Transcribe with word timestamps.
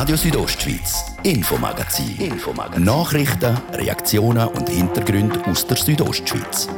Radio 0.00 0.16
Südostschweiz, 0.16 1.14
Infomagazin. 1.24 2.16
Infomagazin. 2.16 2.84
Nachrichten, 2.84 3.54
Reaktionen 3.70 4.48
und 4.48 4.70
Hintergründe 4.70 5.44
aus 5.44 5.66
der 5.66 5.76
Südostschweiz. 5.76 6.70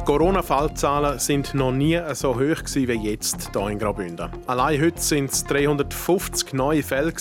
Die 0.00 0.04
Corona-Fallzahlen 0.04 1.20
sind 1.20 1.54
noch 1.54 1.70
nie 1.70 2.00
so 2.14 2.34
hoch 2.34 2.64
wie 2.74 3.08
jetzt 3.08 3.50
hier 3.52 3.68
in 3.68 3.78
Graubünden. 3.78 4.30
Allein 4.48 4.80
heute 4.80 5.00
sind 5.00 5.30
es 5.30 5.44
350 5.44 6.54
neue 6.54 6.82
Fälle. 6.82 7.12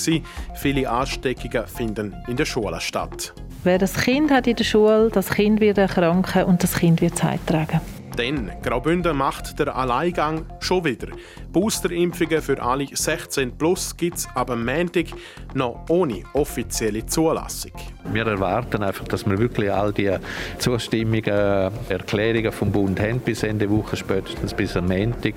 Viele 0.55 0.89
Ansteckungen 0.89 1.67
finden 1.67 2.15
in 2.27 2.37
der 2.37 2.45
Schule 2.45 2.81
statt. 2.81 3.35
Wer 3.63 3.77
das 3.77 3.93
Kind 3.93 4.31
hat 4.31 4.47
in 4.47 4.55
der 4.55 4.63
Schule, 4.63 5.11
das 5.13 5.29
Kind 5.29 5.61
wird 5.61 5.77
erkranken 5.77 6.45
und 6.45 6.63
das 6.63 6.73
Kind 6.73 7.01
wird 7.01 7.19
Zeit 7.19 7.45
tragen. 7.45 7.81
Denn 8.17 8.51
Graubünden 8.61 9.15
macht 9.15 9.57
der 9.59 9.75
Alleingang 9.75 10.45
schon 10.59 10.83
wieder. 10.83 11.07
Boosterimpfungen 11.51 12.41
für 12.41 12.61
alle 12.61 12.87
16 12.91 13.57
plus 13.57 13.95
gibt 13.95 14.17
es 14.17 14.27
ab 14.35 14.55
Montag 14.55 15.07
noch 15.53 15.85
ohne 15.89 16.23
offizielle 16.33 17.05
Zulassung. 17.05 17.71
Wir 18.11 18.25
erwarten 18.25 18.83
einfach, 18.83 19.07
dass 19.07 19.25
wir 19.25 19.37
wirklich 19.37 19.71
all 19.71 19.93
die 19.93 20.11
Zustimmungen, 20.59 21.71
Erklärungen 21.89 22.51
vom 22.51 22.71
Bund 22.71 22.99
haben 22.99 23.19
bis 23.19 23.43
Ende 23.43 23.69
Woche, 23.69 23.95
spätestens 23.95 24.53
bis 24.53 24.75
am 24.75 24.87
Montag, 24.87 25.35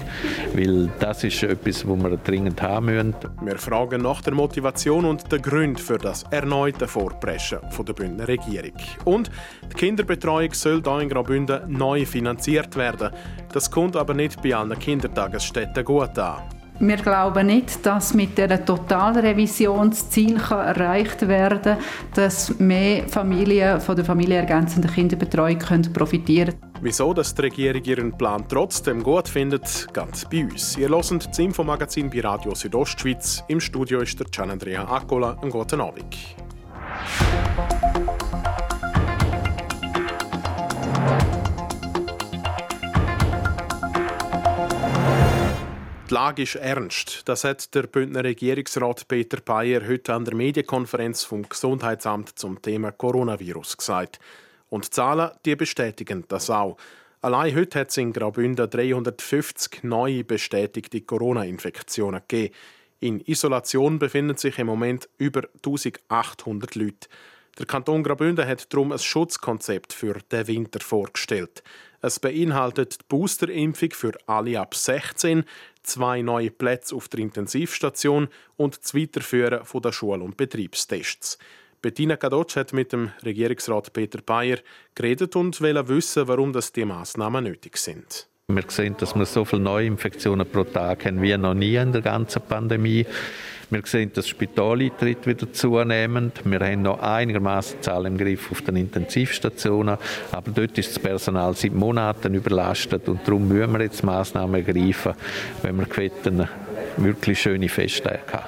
weil 0.54 0.90
das 0.98 1.24
ist 1.24 1.42
etwas, 1.42 1.86
was 1.86 1.98
wir 1.98 2.16
dringend 2.16 2.60
haben 2.62 2.86
müssen. 2.86 3.14
Wir 3.42 3.58
fragen 3.58 4.02
nach 4.02 4.22
der 4.22 4.34
Motivation 4.34 5.04
und 5.04 5.30
den 5.30 5.42
Gründen 5.42 5.78
für 5.78 5.98
das 5.98 6.24
erneute 6.30 6.88
Vorpreschen 6.88 7.58
der 7.86 7.92
Bündner 7.92 8.26
Regierung. 8.26 8.72
Und 9.04 9.30
die 9.70 9.76
Kinderbetreuung 9.76 10.52
soll 10.52 10.82
hier 10.82 11.00
in 11.00 11.08
Graubünden 11.08 11.60
neu 11.70 12.06
finanziert 12.06 12.63
werden. 12.76 13.10
Das 13.52 13.70
kommt 13.70 13.96
aber 13.96 14.14
nicht 14.14 14.42
bei 14.42 14.54
allen 14.54 14.78
Kindertagesstätten 14.78 15.84
gut 15.84 16.18
an. 16.18 16.42
Wir 16.80 16.96
glauben 16.96 17.46
nicht, 17.46 17.86
dass 17.86 18.14
mit 18.14 18.36
der 18.36 18.64
Totalrevision 18.64 19.90
das 19.90 20.10
Ziel 20.10 20.40
erreicht 20.50 21.28
werden 21.28 21.62
kann, 21.62 21.78
dass 22.14 22.58
mehr 22.58 23.08
Familien 23.08 23.80
von 23.80 23.94
der 23.94 24.04
familienergänzenden 24.04 24.90
Kinderbetreuung 24.90 25.60
profitieren 25.92 26.58
können. 26.60 26.72
Wieso 26.80 27.14
dass 27.14 27.32
die 27.32 27.42
Regierung 27.42 27.84
ihren 27.84 28.18
Plan 28.18 28.44
trotzdem 28.48 29.04
gut 29.04 29.28
findet, 29.28 29.86
ganz 29.92 30.24
bei 30.28 30.44
uns. 30.44 30.76
Ihr 30.76 30.88
hört 30.88 31.28
das 31.28 31.38
Infomagazin 31.38 32.10
bei 32.10 32.20
Radio 32.20 32.54
Südostschweiz. 32.54 33.44
Im 33.46 33.60
Studio 33.60 34.00
ist 34.00 34.18
der 34.18 34.26
Gian 34.26 34.50
Andrea 34.50 34.84
Accola. 34.84 35.38
Einen 35.40 35.52
guten 35.52 35.80
Abend. 35.80 36.16
Die 46.14 46.20
Lage 46.20 46.44
ist 46.44 46.54
ernst. 46.54 47.22
Das 47.24 47.42
hat 47.42 47.74
der 47.74 47.88
Bündner 47.88 48.22
Regierungsrat 48.22 49.08
Peter 49.08 49.40
Bayer 49.40 49.84
heute 49.88 50.14
an 50.14 50.24
der 50.24 50.36
Medienkonferenz 50.36 51.24
vom 51.24 51.42
Gesundheitsamt 51.48 52.38
zum 52.38 52.62
Thema 52.62 52.92
Coronavirus 52.92 53.76
gesagt. 53.76 54.20
Und 54.68 54.84
die 54.84 54.90
Zahlen 54.90 55.32
die 55.44 55.56
bestätigen 55.56 56.24
das 56.28 56.50
auch. 56.50 56.76
Allein 57.20 57.56
heute 57.56 57.80
hat 57.80 57.90
es 57.90 57.96
in 57.96 58.12
Graubünden 58.12 58.70
350 58.70 59.82
neue 59.82 60.22
bestätigte 60.22 61.00
Corona-Infektionen 61.00 62.20
gegeben. 62.28 62.54
In 63.00 63.18
Isolation 63.18 63.98
befinden 63.98 64.36
sich 64.36 64.56
im 64.60 64.68
Moment 64.68 65.08
über 65.18 65.42
1800 65.64 66.76
Leute. 66.76 67.08
Der 67.58 67.66
Kanton 67.66 68.02
Graubünden 68.02 68.46
hat 68.46 68.72
darum 68.72 68.90
ein 68.90 68.98
Schutzkonzept 68.98 69.92
für 69.92 70.14
den 70.32 70.46
Winter 70.48 70.80
vorgestellt. 70.80 71.62
Es 72.02 72.18
beinhaltet 72.18 73.00
die 73.00 73.04
Boosterimpfung 73.08 73.92
für 73.92 74.12
alle 74.26 74.60
ab 74.60 74.74
16, 74.74 75.44
zwei 75.84 76.20
neue 76.22 76.50
Plätze 76.50 76.96
auf 76.96 77.08
der 77.08 77.20
Intensivstation 77.20 78.28
und 78.56 78.82
das 78.82 78.94
Weiterführen 78.94 79.60
der 79.72 79.92
Schul- 79.92 80.22
und 80.22 80.36
Betriebstests. 80.36 81.38
Bettina 81.80 82.16
Kadotsch 82.16 82.56
hat 82.56 82.72
mit 82.72 82.92
dem 82.92 83.12
Regierungsrat 83.24 83.92
Peter 83.92 84.20
Bayer 84.20 84.58
geredet 84.94 85.36
und 85.36 85.60
will 85.60 85.86
wissen, 85.86 86.26
warum 86.26 86.52
das 86.52 86.72
die 86.72 86.84
Maßnahmen 86.84 87.44
nötig 87.44 87.76
sind. 87.76 88.26
Wir 88.48 88.64
sehen, 88.68 88.96
dass 88.98 89.14
wir 89.14 89.24
so 89.24 89.44
viele 89.44 89.62
Neuinfektionen 89.62 90.46
pro 90.46 90.64
Tag 90.64 91.06
haben 91.06 91.22
wie 91.22 91.36
noch 91.36 91.54
nie 91.54 91.76
in 91.76 91.92
der 91.92 92.02
ganzen 92.02 92.42
Pandemie. 92.42 93.06
Wir 93.74 93.82
sehen, 93.86 94.12
dass 94.14 94.28
Spitaleintritt 94.28 95.26
wieder 95.26 95.52
zunehmend. 95.52 96.42
Wir 96.44 96.60
haben 96.60 96.82
noch 96.82 97.00
einigermaßen 97.00 97.82
Zahl 97.82 98.06
im 98.06 98.16
Griff 98.16 98.52
auf 98.52 98.62
den 98.62 98.76
Intensivstationen, 98.76 99.96
aber 100.30 100.50
dort 100.52 100.78
ist 100.78 100.90
das 100.90 101.00
Personal 101.00 101.56
seit 101.56 101.74
Monaten 101.74 102.34
überlastet 102.34 103.08
und 103.08 103.26
darum 103.26 103.48
müssen 103.48 103.72
wir 103.72 103.82
jetzt 103.82 104.04
Maßnahmen 104.04 104.64
ergreifen, 104.64 105.14
wenn 105.62 105.76
wir 105.76 105.86
Quetten 105.86 106.48
wirklich 106.98 107.40
schöne 107.40 107.68
Festtage 107.68 108.20
haben. 108.32 108.44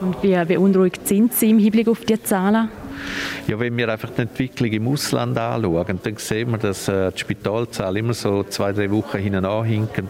Und 0.00 0.22
wie 0.22 0.42
beunruhigt 0.46 1.06
sind 1.06 1.34
Sie 1.34 1.50
im 1.50 1.58
Hinblick 1.58 1.86
auf 1.86 2.06
die 2.06 2.22
Zahlen? 2.22 2.70
Ja, 3.46 3.58
wenn 3.58 3.76
wir 3.76 3.88
einfach 3.88 4.10
die 4.10 4.22
Entwicklung 4.22 4.70
im 4.70 4.88
Ausland 4.88 5.36
anschauen, 5.36 6.00
dann 6.02 6.16
sehen 6.16 6.50
wir, 6.50 6.58
dass 6.58 6.88
äh, 6.88 7.10
die 7.12 7.18
Spitalzahlen 7.18 7.96
immer 7.96 8.14
so 8.14 8.44
zwei, 8.44 8.72
drei 8.72 8.90
Wochen 8.90 9.18
hinten 9.18 9.44
anhinken, 9.44 10.08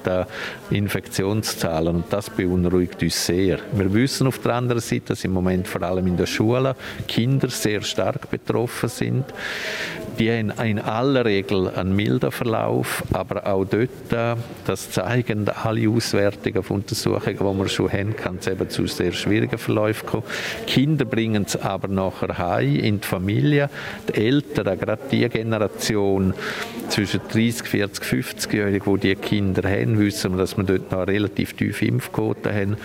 die 0.70 0.76
Infektionszahlen. 0.76 1.96
Und 1.96 2.04
das 2.10 2.30
beunruhigt 2.30 3.02
uns 3.02 3.26
sehr. 3.26 3.58
Wir 3.72 3.92
wissen 3.92 4.26
auf 4.26 4.38
der 4.38 4.54
anderen 4.54 4.80
Seite, 4.80 5.06
dass 5.08 5.24
im 5.24 5.32
Moment 5.32 5.68
vor 5.68 5.82
allem 5.82 6.06
in 6.06 6.16
den 6.16 6.26
Schulen 6.26 6.74
Kinder 7.08 7.48
sehr 7.48 7.82
stark 7.82 8.30
betroffen 8.30 8.88
sind. 8.88 9.24
Die 10.18 10.30
haben 10.30 10.52
in 10.62 10.78
aller 10.78 11.24
Regel 11.24 11.70
einen 11.70 11.96
milden 11.96 12.30
Verlauf, 12.30 13.02
aber 13.12 13.46
auch 13.46 13.64
dort, 13.64 14.12
äh, 14.12 14.36
das 14.66 14.90
zeigen 14.90 15.48
alle 15.48 15.88
Auswertungen 15.88 16.62
von 16.62 16.76
Untersuchungen, 16.76 17.38
die 17.38 17.58
wir 17.58 17.68
schon 17.68 17.90
haben, 17.90 18.16
kann 18.16 18.36
es 18.38 18.46
eben 18.46 18.68
zu 18.68 18.86
sehr 18.86 19.12
schwierigen 19.12 19.56
Verläufen 19.56 20.06
kommen. 20.06 20.24
Kinder 20.66 21.04
bringen 21.06 21.44
es 21.46 21.56
aber 21.56 21.88
nachher 21.88 22.36
heim 22.36 22.79
in 22.80 23.00
die 23.00 23.06
Familie. 23.06 23.70
Die 24.08 24.26
Eltern, 24.26 24.78
gerade 24.78 25.02
die 25.10 25.28
Generation 25.28 26.34
zwischen 26.88 27.20
30, 27.32 27.66
40, 27.66 28.04
50-Jährigen, 28.04 28.94
die 28.94 29.00
diese 29.00 29.16
Kinder 29.16 29.68
haben, 29.68 29.98
wissen 29.98 30.32
wir, 30.32 30.38
dass 30.38 30.56
wir 30.56 30.64
dort 30.64 30.90
noch 30.90 31.06
relativ 31.06 31.54
tiefe 31.54 31.86
Impfquote 31.86 32.52
haben. 32.54 32.76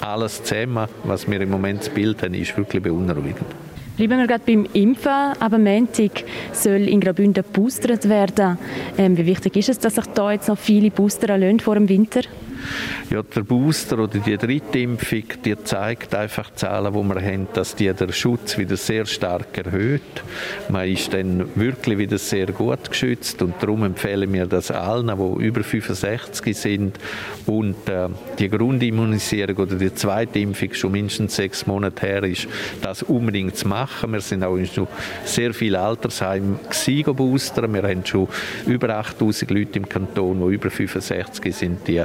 Alles 0.00 0.42
zusammen, 0.42 0.88
was 1.04 1.30
wir 1.30 1.40
im 1.40 1.50
Moment 1.50 1.82
zu 1.82 1.90
Bild 1.90 2.22
haben, 2.22 2.34
ist 2.34 2.56
wirklich 2.56 2.82
beunruhigend. 2.82 3.46
Bleiben 3.96 4.18
wir 4.18 4.26
gerade 4.26 4.44
beim 4.44 4.66
Impfen. 4.74 5.32
Aber 5.40 5.58
Montag 5.58 6.24
soll 6.52 6.82
in 6.88 7.00
Graubünden 7.00 7.42
geboostert 7.42 8.08
werden. 8.08 8.58
Ähm, 8.98 9.16
wie 9.16 9.24
wichtig 9.24 9.56
ist 9.56 9.70
es, 9.70 9.78
dass 9.78 9.94
sich 9.94 10.04
da 10.14 10.32
jetzt 10.32 10.48
noch 10.48 10.58
viele 10.58 10.90
Booster 10.90 11.28
vor 11.60 11.74
dem 11.76 11.88
Winter? 11.88 12.20
Ja, 13.10 13.22
der 13.22 13.42
Booster 13.42 13.98
oder 13.98 14.18
die 14.18 14.36
dritte 14.36 14.78
Impfung, 14.78 15.24
die 15.44 15.56
zeigt 15.64 16.14
einfach 16.14 16.50
die 16.50 16.56
Zahlen, 16.56 16.92
die 16.92 17.14
wir 17.14 17.22
haben, 17.22 17.48
dass 17.52 17.74
die 17.74 17.92
den 17.92 18.12
Schutz 18.12 18.58
wieder 18.58 18.76
sehr 18.76 19.06
stark 19.06 19.56
erhöht. 19.58 20.02
Man 20.68 20.88
ist 20.88 21.12
dann 21.12 21.48
wirklich 21.54 21.98
wieder 21.98 22.18
sehr 22.18 22.46
gut 22.46 22.90
geschützt 22.90 23.42
und 23.42 23.54
darum 23.60 23.84
empfehlen 23.84 24.32
wir 24.32 24.46
das 24.46 24.70
allen, 24.70 25.06
die 25.06 25.44
über 25.44 25.62
65 25.62 26.56
sind 26.56 26.98
und 27.46 27.88
äh, 27.88 28.08
die 28.38 28.48
Grundimmunisierung 28.48 29.56
oder 29.56 29.76
die 29.76 29.94
zweite 29.94 30.38
Impfung 30.38 30.74
schon 30.74 30.92
mindestens 30.92 31.36
sechs 31.36 31.66
Monate 31.66 32.06
her 32.06 32.22
ist, 32.24 32.48
das 32.82 33.02
unbedingt 33.02 33.56
zu 33.56 33.68
machen. 33.68 34.12
Wir 34.12 34.20
sind 34.20 34.42
auch 34.42 34.56
in 34.56 34.66
schon 34.66 34.88
sehr 35.24 35.54
viele 35.54 35.80
Altersheimen 35.80 36.58
boostern. 37.16 37.72
Wir 37.72 37.82
haben 37.82 38.04
schon 38.04 38.28
über 38.66 38.90
8000 38.90 39.50
Leute 39.50 39.78
im 39.78 39.88
Kanton, 39.88 40.46
die 40.46 40.54
über 40.54 40.70
65 40.70 41.54
sind, 41.54 41.86
die 41.88 42.02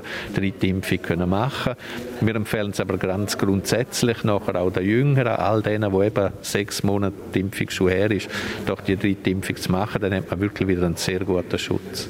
dritte 0.51 0.67
Impfung 0.67 1.01
können 1.01 1.29
machen 1.29 1.73
können. 2.19 2.27
Wir 2.27 2.35
empfehlen 2.35 2.71
es 2.71 2.79
aber 2.79 2.97
ganz 2.97 3.37
grundsätzlich 3.37 4.23
nachher 4.23 4.55
auch 4.55 4.71
den 4.71 4.85
Jüngeren, 4.85 5.35
all 5.35 5.61
denen, 5.61 5.91
die 5.91 6.05
eben 6.05 6.29
sechs 6.41 6.83
Monate 6.83 7.15
die 7.33 7.39
Impfung 7.39 7.69
schon 7.69 7.89
her 7.89 8.11
ist, 8.11 8.29
doch 8.65 8.81
die 8.81 8.97
dritte 8.97 9.29
Impfung 9.29 9.55
zu 9.55 9.71
machen, 9.71 10.01
dann 10.01 10.13
hat 10.13 10.29
man 10.29 10.39
wirklich 10.39 10.67
wieder 10.67 10.85
einen 10.85 10.95
sehr 10.95 11.19
guten 11.19 11.57
Schutz. 11.57 12.09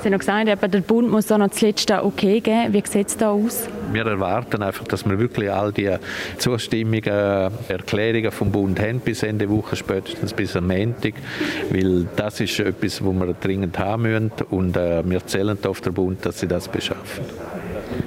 Sie 0.00 0.04
haben 0.04 0.12
noch 0.12 0.18
gesagt, 0.20 0.74
der 0.74 0.80
Bund 0.82 1.10
muss 1.10 1.26
da 1.26 1.36
noch 1.36 1.48
das 1.48 1.60
letzte 1.62 2.04
Okay 2.04 2.40
geben. 2.40 2.72
Wie 2.72 2.82
sieht 2.86 3.08
es 3.08 3.16
da 3.16 3.30
aus? 3.30 3.68
Wir 3.92 4.06
erwarten 4.06 4.62
einfach, 4.62 4.86
dass 4.86 5.04
wir 5.04 5.18
wirklich 5.18 5.50
all 5.50 5.72
die 5.72 5.90
Zustimmungen, 6.38 7.50
Erklärungen 7.68 8.30
vom 8.30 8.52
Bund 8.52 8.78
haben 8.78 9.00
bis 9.00 9.22
Ende 9.22 9.48
Woche, 9.50 9.74
spätestens 9.74 10.32
bis 10.32 10.54
am 10.54 10.68
Montag, 10.68 11.14
weil 11.70 12.06
das 12.14 12.40
ist 12.40 12.60
etwas, 12.60 13.04
was 13.04 13.14
wir 13.14 13.34
dringend 13.40 13.78
haben 13.78 14.02
müssen 14.02 14.30
und 14.50 14.76
äh, 14.76 15.02
wir 15.08 15.26
zählen 15.26 15.58
auf 15.64 15.80
den 15.80 15.94
Bund, 15.94 16.24
dass 16.24 16.40
sie 16.40 16.46
das 16.46 16.68
beschaffen. 16.68 17.24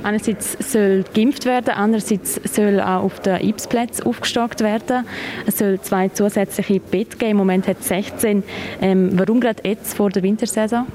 Einerseits 0.04 0.58
soll 0.72 1.04
geimpft 1.14 1.46
werden, 1.46 1.74
andererseits 1.76 2.40
soll 2.44 2.80
auch 2.80 3.04
auf 3.04 3.20
den 3.20 3.42
IPS-Plätzen 3.42 4.06
aufgestockt 4.06 4.62
werden. 4.62 5.06
Es 5.46 5.58
soll 5.58 5.80
zwei 5.82 6.10
zusätzliche 6.10 6.80
Betten 6.80 7.18
geben. 7.18 7.32
Im 7.32 7.38
Moment 7.38 7.68
hat 7.68 7.78
es 7.82 7.88
16. 7.88 8.44
Ähm, 8.82 9.12
warum 9.14 9.40
gerade 9.40 9.62
jetzt 9.68 9.96
vor 9.96 10.10
der 10.10 10.24
Wintersaison? 10.24 10.86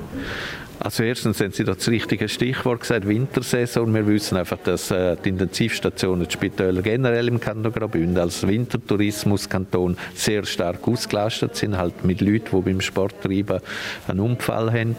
Also 0.85 1.03
erstens 1.03 1.41
haben 1.41 1.53
Sie 1.53 1.65
das 1.65 1.89
richtige 1.89 2.29
Stichwort 2.29 2.83
gesagt, 2.83 3.09
Wintersaison. 3.09 3.95
Wir 3.95 4.07
wissen 4.07 4.37
einfach, 4.37 4.59
dass 4.59 4.91
äh, 4.91 5.17
die 5.17 5.31
Intensivstationen, 5.31 6.29
die 6.29 6.33
Spitäler 6.35 6.83
generell 6.83 7.27
im 7.29 7.41
Kanton 7.41 7.73
Graubünden 7.73 8.19
als 8.19 8.47
Wintertourismuskanton 8.47 9.97
sehr 10.15 10.45
stark 10.45 10.87
ausgelastet 10.87 11.57
sind, 11.57 11.79
halt 11.79 12.05
mit 12.05 12.21
Leuten, 12.21 12.55
die 12.55 12.61
beim 12.61 12.83
Sporttreiben 12.83 13.61
einen 14.09 14.21
Unfall 14.21 14.71
haben. 14.75 14.97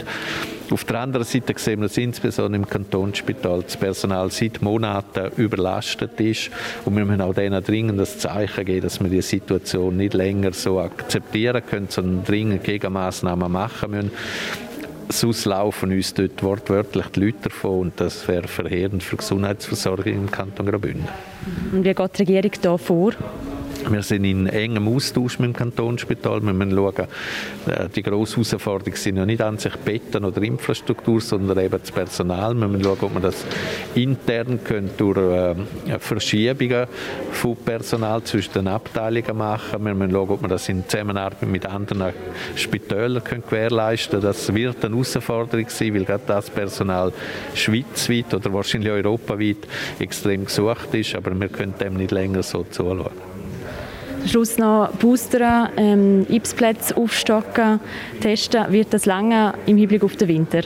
Auf 0.72 0.86
der 0.86 1.02
anderen 1.02 1.24
Seite 1.24 1.54
sehen 1.56 1.82
wir, 1.82 1.88
dass 1.88 1.98
insbesondere 1.98 2.64
im 2.64 2.68
Kantonsspital 2.68 3.62
das 3.62 3.78
Personal 3.78 4.32
seit 4.32 4.64
Monaten 4.64 5.40
überlastet 5.40 6.20
ist 6.20 6.50
und 6.86 6.98
wir 6.98 7.06
müssen 7.06 7.22
auch 7.22 7.36
denen 7.36 7.64
dringend 7.64 8.00
das 8.00 8.18
Zeichen 8.18 8.66
geben, 8.66 8.82
dass 8.82 9.00
wir 9.00 9.10
die 9.12 9.22
Situation 9.22 9.98
nicht 9.98 10.16
länger 10.16 10.52
so 10.54 10.80
akzeptieren 10.80 11.62
können, 11.70 11.90
sondern 11.90 12.24
dringend 12.24 12.64
Gegenmaßnahmen 12.64 13.52
machen 13.52 13.92
müssen 13.92 14.12
sonst 15.10 15.46
laufen 15.46 15.92
uns 15.92 16.14
dort 16.14 16.42
wortwörtlich 16.44 17.06
die 17.08 17.20
Leute 17.22 17.38
davon 17.44 17.80
und 17.80 18.00
das 18.00 18.28
wäre 18.28 18.48
verheerend 18.48 19.04
für 19.04 19.16
die 19.16 19.22
Gesundheitsversorgung 19.22 20.14
im 20.14 20.32
Kanton 20.32 20.66
Graubünden. 20.66 21.08
Und 21.72 21.84
wie 21.84 21.94
geht 21.94 22.18
die 22.18 22.24
Regierung 22.24 22.52
da 22.62 22.78
vor? 22.78 23.14
Wir 23.88 24.02
sind 24.02 24.24
in 24.26 24.48
engem 24.48 24.88
Austausch 24.88 25.38
mit 25.38 25.50
dem 25.50 25.54
Kantonsspital. 25.54 26.42
Wir 26.42 26.54
müssen 26.54 26.76
schauen, 26.76 27.08
äh, 27.68 27.88
die 27.96 28.02
grosse 28.02 28.38
Herausforderung 28.38 28.96
sind 28.96 29.18
ja 29.18 29.26
nicht 29.26 29.42
an 29.42 29.60
sich 29.60 29.76
Betten 29.76 30.26
oder 30.26 30.42
Infrastruktur, 30.42 31.22
sondern 31.22 31.60
eben 31.60 31.80
das 31.80 31.92
Personal. 31.92 32.56
Wir 32.56 32.68
müssen 32.68 32.84
schauen, 32.84 32.98
ob 33.02 33.14
man 33.14 33.22
das 33.22 33.46
intern 33.94 34.64
können 34.64 34.90
durch 34.98 35.18
äh, 35.18 35.56
Verschiebungen 36.00 36.88
von 37.32 37.56
Personal 37.58 38.24
zwischen 38.24 38.54
den 38.54 38.68
Abteilungen 38.68 39.38
machen. 39.38 39.86
Wir 39.86 39.94
müssen 39.94 40.12
schauen, 40.12 40.30
ob 40.30 40.42
man 40.42 40.50
das 40.50 40.68
in 40.68 40.88
Zusammenarbeit 40.88 41.48
mit 41.48 41.68
anderen 41.68 42.14
Spitälern 42.56 43.24
können 43.24 43.44
gewährleisten 43.48 44.20
können. 44.20 44.24
Das 44.24 44.54
wird 44.54 44.84
eine 44.84 44.96
Herausforderung 44.96 45.70
sein, 45.70 45.94
weil 45.94 46.06
gerade 46.06 46.24
das 46.26 46.50
Personal 46.50 47.14
schweizweit 47.54 48.34
oder 48.34 48.52
wahrscheinlich 48.52 48.92
europaweit 48.92 49.68
extrem 50.00 50.46
gesucht 50.46 50.92
ist. 50.94 51.14
Aber 51.14 51.40
wir 51.40 51.50
können 51.50 51.76
dem 51.80 51.96
nicht 51.96 52.12
länger 52.12 52.42
so 52.42 52.64
zuschauen. 52.64 53.35
Schluss 54.28 54.58
noch 54.58 54.92
boostern, 54.94 55.70
ähm, 55.78 56.26
Impfplätze 56.30 56.98
aufstocken, 56.98 57.80
testen. 58.22 58.72
Wird 58.72 58.94
das 58.94 59.06
lange 59.06 59.54
im 59.66 59.78
Hinblick 59.78 60.04
auf 60.04 60.16
den 60.16 60.28
Winter? 60.28 60.62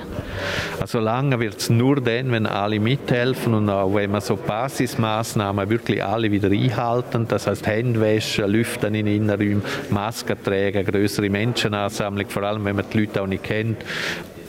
Also 0.80 1.00
lange 1.00 1.40
wird 1.40 1.58
es 1.58 1.70
nur 1.70 2.02
dann, 2.02 2.32
wenn 2.32 2.46
alle 2.46 2.80
mithelfen 2.80 3.54
und 3.54 3.70
auch 3.70 3.94
wenn 3.94 4.12
man 4.12 4.22
so 4.22 4.38
Basismaßnahmen 4.38 5.70
wirklich 5.70 6.04
alle 6.04 6.32
wieder 6.32 6.50
einhalten. 6.50 7.28
Das 7.28 7.48
heißt 7.48 7.68
Händewaschen, 7.68 8.50
Lüften 8.50 8.96
in 8.96 9.08
Innenräumen, 9.08 9.64
Masken 9.90 10.38
tragen, 10.44 10.86
größere 10.86 11.30
Menschenansammlung, 11.30 12.30
vor 12.30 12.44
allem 12.44 12.64
wenn 12.66 12.78
man 12.78 12.86
die 12.92 13.00
Leute 13.00 13.22
auch 13.22 13.28
nicht 13.28 13.44
kennt 13.44 13.84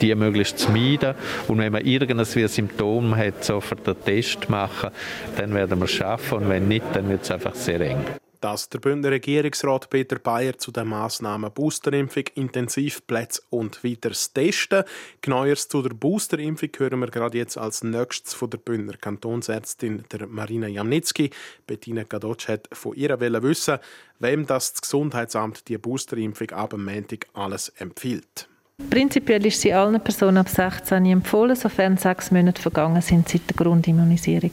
die 0.01 0.15
möglichst 0.15 0.59
zu 0.59 0.71
meiden. 0.71 1.15
Und 1.49 1.59
wenn 1.59 1.73
man 1.73 1.85
irgendein 1.85 2.25
Symptom 2.25 3.15
hat, 3.15 3.45
sofort 3.45 3.87
einen 3.87 4.03
Test 4.03 4.49
machen, 4.49 4.91
dann 5.37 5.53
werden 5.53 5.79
wir 5.79 5.85
es 5.85 5.91
schaffen. 5.91 6.39
Und 6.39 6.49
wenn 6.49 6.69
nicht, 6.69 6.87
dann 6.95 7.09
wird 7.11 7.23
es 7.23 7.31
einfach 7.31 7.55
sehr 7.55 7.83
eng. 7.83 8.03
Das 8.41 8.71
der 8.71 8.79
Bündner 8.79 9.11
Regierungsrat 9.11 9.91
Peter 9.91 10.19
Bayer 10.19 10.57
zu 10.57 10.73
den 10.73 10.89
Massnahmen 10.89 11.53
Boosterimpfung, 11.53 12.25
Intensivplätze 12.35 13.43
und 13.51 13.85
weiteres 13.85 14.33
Testen. 14.33 14.85
Genaueres 15.21 15.69
zu 15.69 15.83
der 15.83 15.95
Boosterimpfung 15.95 16.71
hören 16.79 17.01
wir 17.01 17.09
gerade 17.09 17.37
jetzt 17.37 17.59
als 17.59 17.85
nächstes 17.85 18.33
von 18.33 18.49
der 18.49 18.57
Bündner 18.57 18.97
Kantonsärztin 18.97 20.05
der 20.11 20.27
Marina 20.27 20.69
Jamnitzki. 20.69 21.31
Bettina 21.67 22.05
Gadotsch 22.05 22.49
hat 22.49 22.67
von 22.73 22.97
ihr 22.97 23.21
wissen, 23.21 23.79
wem 24.21 24.47
das, 24.47 24.81
Gesundheitsamt 24.81 25.69
die 25.69 25.77
Boosterimpfung 25.77 26.51
ab 26.53 26.73
Montag 26.73 27.27
alles 27.35 27.69
empfiehlt. 27.69 28.50
Prinzipiell 28.89 29.45
ist 29.47 29.61
sie 29.61 29.73
allen 29.73 30.01
Personen 30.01 30.39
ab 30.39 30.49
16 30.49 31.05
empfohlen, 31.07 31.55
sofern 31.55 31.97
sechs 31.97 32.31
Monate 32.31 32.61
vergangen 32.61 33.03
sind 33.03 33.29
seit 33.29 33.43
der 33.49 33.57
Grundimmunisierung. 33.57 34.51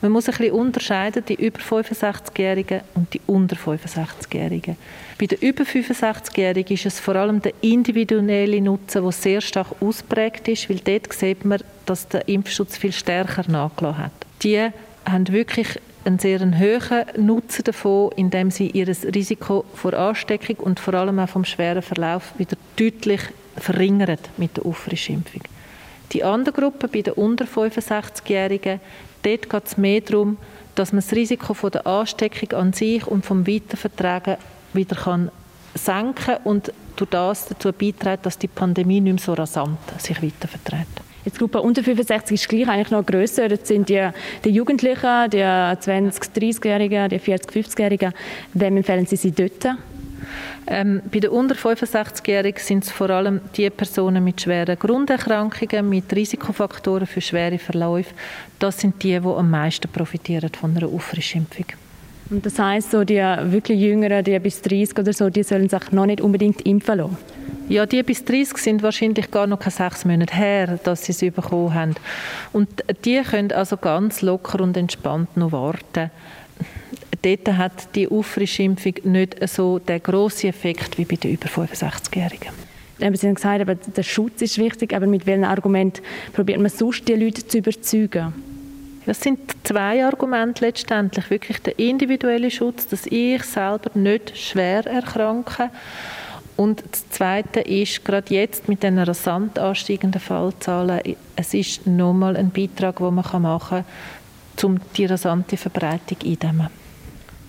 Man 0.00 0.12
muss 0.12 0.28
ein 0.28 0.36
bisschen 0.36 0.52
unterscheiden, 0.52 1.24
die 1.26 1.34
über 1.34 1.58
65-Jährigen 1.60 2.82
und 2.94 3.12
die 3.14 3.20
unter 3.26 3.56
65-Jährigen. 3.56 4.76
Bei 5.18 5.26
den 5.26 5.38
über 5.40 5.64
65-Jährigen 5.64 6.74
ist 6.74 6.86
es 6.86 7.00
vor 7.00 7.16
allem 7.16 7.42
der 7.42 7.52
individuelle 7.62 8.60
Nutzen, 8.60 9.02
der 9.02 9.12
sehr 9.12 9.40
stark 9.40 9.68
ausprägt 9.80 10.46
ist, 10.48 10.70
weil 10.70 10.78
dort 10.78 11.12
sieht 11.12 11.44
man, 11.44 11.60
dass 11.86 12.06
der 12.08 12.28
Impfschutz 12.28 12.76
viel 12.76 12.92
stärker 12.92 13.50
nachgelassen 13.50 14.04
hat. 14.04 14.12
Die 14.42 14.68
haben 15.04 15.28
wirklich 15.28 15.80
einen 16.04 16.18
sehr 16.18 16.40
hohen 16.40 17.26
Nutzen 17.26 17.64
davon, 17.64 18.12
indem 18.16 18.50
sie 18.50 18.68
ihr 18.70 18.88
Risiko 18.88 19.64
vor 19.74 19.94
Ansteckung 19.94 20.56
und 20.56 20.80
vor 20.80 20.94
allem 20.94 21.18
auch 21.18 21.28
vom 21.28 21.44
schweren 21.44 21.82
Verlauf 21.82 22.32
wieder 22.38 22.56
deutlich 22.76 23.20
verringert 23.56 24.30
mit 24.36 24.56
der 24.56 24.66
Auffrischimpfung. 24.66 25.42
Die 26.12 26.24
andere 26.24 26.54
Gruppe, 26.54 26.88
bei 26.88 27.02
den 27.02 27.14
unter 27.14 27.44
65-Jährigen, 27.44 28.80
dort 29.22 29.50
geht 29.50 29.66
es 29.66 29.76
mehr 29.76 30.00
darum, 30.00 30.38
dass 30.74 30.92
man 30.92 31.02
das 31.02 31.12
Risiko 31.12 31.54
von 31.54 31.70
der 31.70 31.86
Ansteckung 31.86 32.58
an 32.58 32.72
sich 32.72 33.06
und 33.06 33.24
vom 33.24 33.46
Weitervertragen 33.46 34.36
wieder 34.72 34.96
kann 34.96 35.30
senken 35.74 36.36
und 36.44 36.72
durch 36.96 37.10
das 37.10 37.46
dazu 37.46 37.72
beiträgt, 37.72 38.26
dass 38.26 38.38
die 38.38 38.48
Pandemie 38.48 39.00
nicht 39.00 39.12
mehr 39.12 39.22
so 39.22 39.34
rasant 39.34 39.78
sich 39.98 40.20
weiterverträgt. 40.22 41.00
Die 41.24 41.30
Gruppe 41.30 41.60
unter 41.60 41.82
65 41.84 42.34
ist 42.34 42.48
gleich 42.48 42.68
eigentlich 42.68 42.90
noch 42.90 43.04
grösser. 43.04 43.48
Das 43.48 43.68
sind 43.68 43.88
die, 43.88 44.08
die 44.44 44.50
Jugendlichen, 44.50 45.30
die 45.30 45.42
20-, 45.42 46.32
30-Jährigen, 46.34 47.08
die 47.10 47.20
40-, 47.20 47.50
50-Jährigen. 47.50 48.12
Wem 48.54 48.78
empfehlen 48.78 49.06
Sie 49.06 49.16
sie 49.16 49.30
dort? 49.30 49.76
Ähm, 50.66 51.02
bei 51.10 51.20
den 51.20 51.30
unter 51.30 51.54
65-Jährigen 51.54 52.60
sind 52.62 52.84
es 52.84 52.90
vor 52.90 53.10
allem 53.10 53.40
die 53.56 53.68
Personen 53.70 54.22
mit 54.22 54.40
schweren 54.40 54.78
Grunderkrankungen, 54.78 55.88
mit 55.88 56.14
Risikofaktoren 56.14 57.06
für 57.06 57.20
schwere 57.20 57.58
Verläufe. 57.58 58.14
Das 58.58 58.78
sind 58.78 59.02
die, 59.02 59.18
die 59.18 59.26
am 59.26 59.50
meisten 59.50 59.90
profitieren 59.90 60.50
von 60.58 60.76
einer 60.76 60.86
Auffrischimpfung. 60.86 61.66
Und 62.30 62.46
das 62.46 62.58
heißt, 62.58 62.92
so 62.92 63.02
die 63.02 63.16
wirklich 63.16 63.80
Jüngeren, 63.80 64.22
die 64.22 64.38
bis 64.38 64.62
30 64.62 64.98
oder 64.98 65.12
so, 65.12 65.30
die 65.30 65.42
sollen 65.42 65.68
sich 65.68 65.90
noch 65.90 66.06
nicht 66.06 66.20
unbedingt 66.20 66.62
impfen 66.62 66.98
lassen? 66.98 67.16
Ja, 67.68 67.86
die 67.86 68.02
bis 68.02 68.24
30 68.24 68.56
sind 68.56 68.82
wahrscheinlich 68.82 69.30
gar 69.30 69.46
noch 69.46 69.58
keine 69.58 69.72
sechs 69.72 70.04
Monate 70.04 70.34
her, 70.34 70.78
dass 70.82 71.04
sie 71.04 71.12
es 71.12 71.34
bekommen 71.34 71.74
haben. 71.74 71.94
Und 72.52 72.68
die 73.04 73.20
können 73.22 73.52
also 73.52 73.76
ganz 73.76 74.22
locker 74.22 74.60
und 74.60 74.76
entspannt 74.76 75.36
noch 75.36 75.52
warten 75.52 76.10
dort 77.22 77.56
hat 77.56 77.94
die 77.94 78.08
Auffrischimpfung 78.08 78.94
nicht 79.04 79.48
so 79.48 79.78
den 79.78 80.02
grossen 80.02 80.50
Effekt 80.50 80.98
wie 80.98 81.04
bei 81.04 81.16
den 81.16 81.32
über 81.32 81.48
65-Jährigen. 81.48 82.50
Sie 82.98 83.06
haben 83.06 83.34
gesagt, 83.34 83.60
aber 83.62 83.74
der 83.74 84.02
Schutz 84.02 84.42
ist 84.42 84.58
wichtig, 84.58 84.94
aber 84.94 85.06
mit 85.06 85.26
welchem 85.26 85.44
Argument 85.44 86.02
probiert 86.34 86.60
man 86.60 86.70
sonst 86.70 87.08
die 87.08 87.14
Leute 87.14 87.46
zu 87.46 87.58
überzeugen? 87.58 88.34
Das 89.06 89.20
sind 89.22 89.40
zwei 89.64 90.04
Argumente 90.04 90.64
letztendlich. 90.64 91.30
Wirklich 91.30 91.58
der 91.62 91.78
individuelle 91.78 92.50
Schutz, 92.50 92.86
dass 92.86 93.06
ich 93.06 93.42
selber 93.44 93.90
nicht 93.94 94.36
schwer 94.36 94.86
erkranke. 94.86 95.70
Und 96.56 96.84
das 96.90 97.08
Zweite 97.08 97.60
ist, 97.60 98.04
gerade 98.04 98.34
jetzt 98.34 98.68
mit 98.68 98.82
den 98.82 98.98
rasant 98.98 99.58
ansteigenden 99.58 100.20
Fallzahlen, 100.20 101.00
es 101.34 101.54
ist 101.54 101.86
nochmal 101.86 102.36
ein 102.36 102.50
Beitrag, 102.50 102.96
den 102.96 103.14
man 103.14 103.42
machen 103.42 103.60
kann, 103.68 103.84
um 104.62 104.78
die 104.94 105.06
rasante 105.06 105.56
Verbreitung 105.56 106.18
einzudämmen. 106.22 106.79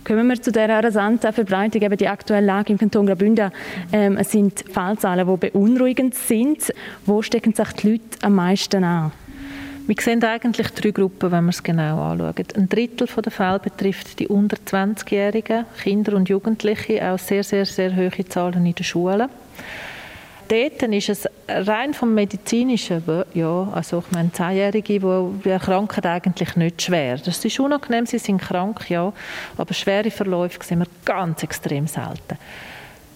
Kommen 0.03 0.27
wir 0.27 0.41
zu 0.41 0.51
dieser 0.51 0.83
rasanten 0.83 1.31
Verbreitung, 1.31 1.81
eben 1.83 1.95
die 1.95 2.07
aktuelle 2.07 2.47
Lage 2.47 2.73
im 2.73 2.79
Kanton 2.79 3.05
Graubünden. 3.05 3.51
Ähm, 3.93 4.17
sind 4.23 4.65
Fallzahlen, 4.71 5.27
die 5.27 5.49
beunruhigend 5.49 6.15
sind. 6.15 6.73
Wo 7.05 7.21
stecken 7.21 7.53
sich 7.53 7.71
die 7.73 7.91
Leute 7.91 8.03
am 8.23 8.35
meisten 8.35 8.83
an? 8.83 9.11
Wir 9.85 9.95
sehen 9.99 10.23
eigentlich 10.23 10.69
drei 10.69 10.91
Gruppen, 10.91 11.31
wenn 11.31 11.45
wir 11.45 11.49
es 11.49 11.61
genau 11.61 12.01
anschauen. 12.01 12.45
Ein 12.55 12.69
Drittel 12.69 13.07
der 13.07 13.31
Fälle 13.31 13.59
betrifft 13.59 14.19
die 14.19 14.27
unter 14.27 14.57
20-Jährigen, 14.57 15.65
Kinder 15.83 16.15
und 16.15 16.29
Jugendliche, 16.29 17.11
auch 17.11 17.19
sehr, 17.19 17.43
sehr, 17.43 17.65
sehr 17.65 17.95
hohe 17.95 18.25
Zahlen 18.27 18.65
in 18.65 18.73
den 18.73 18.83
Schulen 18.83 19.29
dort 20.51 20.81
ist 20.93 21.09
es 21.09 21.27
rein 21.47 21.93
vom 21.93 22.13
Medizinischen, 22.13 23.03
ja, 23.33 23.69
also 23.73 23.99
ich 23.99 24.11
meine, 24.11 24.31
Zehnjährige, 24.31 24.99
die 24.99 25.49
erkranken 25.49 26.05
eigentlich 26.05 26.55
nicht 26.55 26.81
schwer. 26.81 27.17
Das 27.17 27.43
ist 27.43 27.59
unangenehm, 27.59 28.05
sie 28.05 28.19
sind 28.19 28.41
krank, 28.41 28.89
ja, 28.89 29.13
aber 29.57 29.73
schwere 29.73 30.11
Verläufe 30.11 30.59
sehen 30.61 30.79
wir 30.79 30.87
ganz 31.05 31.43
extrem 31.43 31.87
selten. 31.87 32.37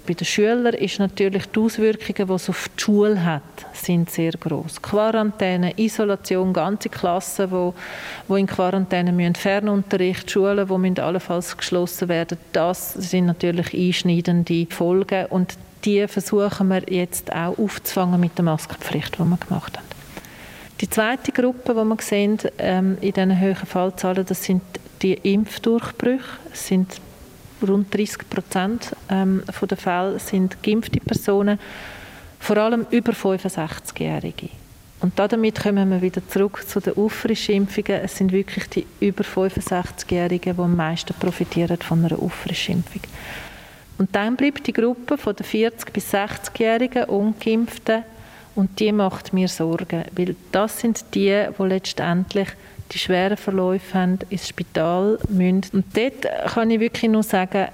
Bei 0.07 0.13
den 0.13 0.25
Schülern 0.25 0.75
ist 0.75 0.99
natürlich 0.99 1.47
die 1.47 1.59
Auswirkungen, 1.59 2.27
die 2.27 2.33
es 2.33 2.47
auf 2.47 2.69
die 2.77 2.83
Schule 2.83 3.25
hat, 3.25 3.41
sind 3.73 4.07
sehr 4.11 4.33
groß. 4.33 4.79
Quarantäne, 4.79 5.73
Isolation, 5.77 6.53
ganze 6.53 6.89
Klassen, 6.89 7.49
wo, 7.49 7.73
wo 8.27 8.35
in 8.35 8.45
Quarantäne 8.45 9.11
müssen, 9.11 9.33
Fernunterricht, 9.33 10.29
Schulen, 10.29 10.69
wo 10.69 10.77
müssen 10.77 10.99
allenfalls 10.99 11.57
geschlossen 11.57 12.07
werden. 12.07 12.37
Das 12.53 12.93
sind 12.93 13.25
natürlich 13.25 13.73
einschneidende 13.73 14.67
Folgen 14.69 15.25
und 15.31 15.57
die 15.85 16.07
versuchen 16.07 16.67
wir 16.67 16.83
jetzt 16.89 17.31
auch 17.31 17.57
aufzufangen 17.57 18.19
mit 18.19 18.37
der 18.37 18.45
Maskenpflicht, 18.45 19.15
die 19.15 19.23
wir 19.23 19.37
gemacht 19.37 19.77
haben. 19.77 19.85
Die 20.81 20.89
zweite 20.89 21.31
Gruppe, 21.31 21.73
die 21.73 21.85
wir 21.85 21.97
sehen 22.01 22.37
ähm, 22.57 22.97
in 22.99 23.13
diesen 23.13 23.39
hohen 23.39 23.55
Fallzahlen, 23.55 24.25
das 24.25 24.43
sind 24.43 24.61
die 25.01 25.13
Impfdurchbrüche. 25.13 26.23
Es 26.51 26.67
sind 26.67 26.99
rund 27.65 27.93
30 27.93 28.29
Prozent 28.29 28.95
ähm, 29.09 29.43
der 29.69 29.77
Fälle 29.77 30.19
sind 30.19 30.61
geimpfte 30.61 30.99
Personen, 30.99 31.59
vor 32.39 32.57
allem 32.57 32.85
über 32.91 33.13
65-Jährige. 33.13 34.49
Und 35.01 35.17
damit 35.19 35.61
kommen 35.61 35.89
wir 35.89 36.01
wieder 36.01 36.27
zurück 36.27 36.63
zu 36.67 36.79
den 36.79 36.97
Auffrischimpfungen. 36.97 38.01
Es 38.01 38.17
sind 38.17 38.31
wirklich 38.31 38.67
die 38.69 38.85
über 38.99 39.23
65-Jährigen, 39.23 40.55
die 40.55 40.61
am 40.61 40.75
meisten 40.75 41.13
profitieren 41.13 41.77
von 41.77 42.03
einer 42.03 42.19
Auffrischimpfung. 42.19 43.01
Und 43.97 44.15
dann 44.15 44.35
bleibt 44.35 44.67
die 44.67 44.73
Gruppe 44.73 45.17
von 45.17 45.35
den 45.35 45.45
40- 45.45 45.91
bis 45.93 46.13
60-Jährigen 46.13 47.05
Ungeimpften 47.05 48.03
und 48.55 48.79
die 48.79 48.91
macht 48.91 49.33
mir 49.33 49.47
Sorgen, 49.47 50.03
weil 50.15 50.35
das 50.51 50.79
sind 50.79 51.03
die, 51.13 51.45
die 51.57 51.63
letztendlich 51.63 52.47
die 52.91 52.99
schweren 52.99 53.37
Verläufe 53.37 53.97
haben, 53.97 54.19
ins 54.29 54.47
Spital 54.47 55.17
müssen. 55.29 55.63
Und 55.73 55.85
dort 55.95 56.51
kann 56.53 56.71
ich 56.71 56.79
wirklich 56.79 57.11
nur 57.11 57.23
sagen, 57.23 57.67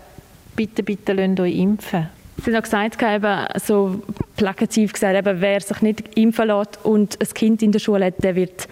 bitte, 0.55 0.83
bitte 0.83 1.13
lasst 1.13 1.39
euch 1.39 1.55
impfen. 1.55 2.07
Sie 2.43 2.55
haben 2.55 2.63
gesagt, 2.63 3.01
eben, 3.03 3.45
so 3.63 4.01
plakativ 4.35 4.93
gesagt, 4.93 5.15
eben, 5.15 5.41
wer 5.41 5.61
sich 5.61 5.81
nicht 5.81 6.17
impfen 6.17 6.47
lässt 6.47 6.83
und 6.83 7.19
ein 7.21 7.33
Kind 7.33 7.61
in 7.61 7.71
der 7.71 7.79
Schule 7.79 8.05
hat, 8.05 8.23
der 8.23 8.35
wird 8.35 8.67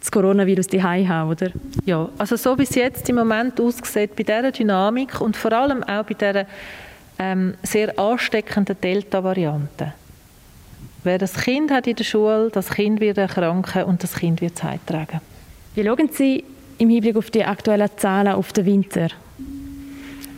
das 0.00 0.10
Coronavirus 0.10 0.66
die 0.66 0.82
haben, 0.82 1.30
oder? 1.30 1.52
Ja, 1.84 2.08
also 2.18 2.34
so 2.34 2.58
wie 2.58 2.64
es 2.64 2.74
jetzt 2.74 3.08
im 3.08 3.16
Moment 3.16 3.60
aussieht, 3.60 4.16
bei 4.16 4.24
dieser 4.24 4.50
Dynamik 4.50 5.20
und 5.20 5.36
vor 5.36 5.52
allem 5.52 5.84
auch 5.84 6.04
bei 6.04 6.14
dieser 6.14 6.46
ähm, 7.22 7.54
sehr 7.62 7.98
ansteckenden 7.98 8.76
Delta-Variante. 8.80 9.92
Wer 11.04 11.18
das 11.18 11.34
Kind 11.34 11.70
hat 11.70 11.86
in 11.86 11.96
der 11.96 12.04
Schule, 12.04 12.50
das 12.52 12.70
Kind 12.70 13.00
wird 13.00 13.18
erkranken 13.18 13.84
und 13.84 14.02
das 14.02 14.14
Kind 14.14 14.40
wird 14.40 14.56
Zeit 14.56 14.80
tragen. 14.86 15.20
Wie 15.74 15.84
schauen 15.84 16.08
Sie 16.12 16.44
im 16.78 16.90
Hinblick 16.90 17.16
auf 17.16 17.30
die 17.30 17.44
aktuellen 17.44 17.90
Zahlen 17.96 18.34
auf 18.34 18.52
den 18.52 18.66
Winter? 18.66 19.08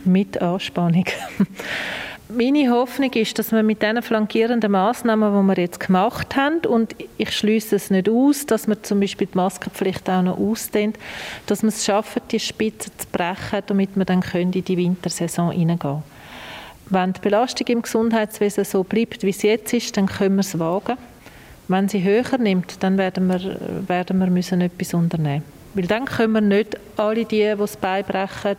Mit 0.05 0.41
Anspannung. 0.41 1.05
Meine 2.27 2.71
Hoffnung 2.71 3.13
ist, 3.13 3.37
dass 3.37 3.51
wir 3.51 3.61
mit 3.61 3.83
diesen 3.83 4.01
flankierenden 4.01 4.71
Massnahmen, 4.71 5.31
die 5.31 5.55
wir 5.55 5.63
jetzt 5.63 5.79
gemacht 5.79 6.35
haben, 6.35 6.65
und 6.67 6.95
ich 7.17 7.31
schließe 7.31 7.75
es 7.75 7.91
nicht 7.91 8.09
aus, 8.09 8.47
dass 8.47 8.67
wir 8.67 8.81
zum 8.81 8.99
Beispiel 8.99 9.27
die 9.27 9.37
Maskenpflicht 9.37 10.09
auch 10.09 10.23
noch 10.23 10.39
ausdehnt, 10.39 10.97
dass 11.45 11.61
wir 11.61 11.69
es 11.69 11.85
schaffen, 11.85 12.23
die 12.31 12.39
Spitze 12.39 12.89
zu 12.97 13.07
brechen, 13.11 13.61
damit 13.67 13.95
wir 13.95 14.05
dann 14.05 14.23
in 14.33 14.51
die 14.51 14.77
Wintersaison 14.77 15.51
hineingehen 15.51 15.79
können. 15.79 16.14
Wenn 16.89 17.13
die 17.13 17.21
Belastung 17.21 17.67
im 17.67 17.81
Gesundheitswesen 17.81 18.63
so 18.63 18.83
bleibt, 18.83 19.23
wie 19.23 19.29
es 19.29 19.41
jetzt 19.41 19.73
ist, 19.73 19.97
dann 19.97 20.05
können 20.05 20.35
wir 20.35 20.41
es 20.41 20.59
wagen. 20.59 20.97
Wenn 21.67 21.89
sie 21.89 22.03
höher 22.03 22.37
nimmt, 22.37 22.83
dann 22.83 22.97
werden 22.97 23.27
wir, 23.27 23.57
werden 23.87 24.19
wir 24.19 24.27
müssen 24.27 24.61
etwas 24.61 24.93
unternehmen 24.93 25.43
Weil 25.73 25.87
dann 25.87 26.05
können 26.05 26.33
wir 26.33 26.41
nicht 26.41 26.77
alle 26.95 27.25
die, 27.25 27.37
die 27.37 27.43
es 27.43 27.77
beibrechen 27.77 28.57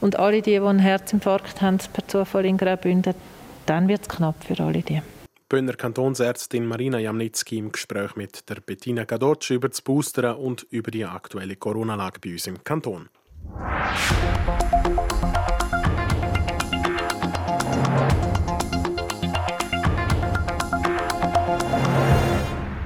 und 0.00 0.18
alle 0.18 0.40
die, 0.40 0.52
die 0.52 0.60
einen 0.60 0.78
Herzinfarkt 0.78 1.60
haben, 1.60 1.78
per 1.92 2.08
Zufall 2.08 2.46
in 2.46 2.56
Graubünden, 2.56 3.14
dann 3.66 3.86
wird 3.86 4.02
es 4.02 4.08
knapp 4.08 4.42
für 4.44 4.60
alle 4.62 4.80
die. 4.80 5.02
Bündner 5.48 5.74
Kantonsärztin 5.74 6.64
Marina 6.64 6.98
Jamnitzki 6.98 7.58
im 7.58 7.70
Gespräch 7.70 8.16
mit 8.16 8.48
der 8.48 8.62
Bettina 8.62 9.04
Gadotsch 9.04 9.50
über 9.50 9.68
das 9.68 9.82
Boostern 9.82 10.36
und 10.36 10.66
über 10.70 10.90
die 10.90 11.04
aktuelle 11.04 11.56
Corona-Lage 11.56 12.20
bei 12.20 12.32
uns 12.32 12.46
im 12.46 12.64
Kanton. 12.64 13.10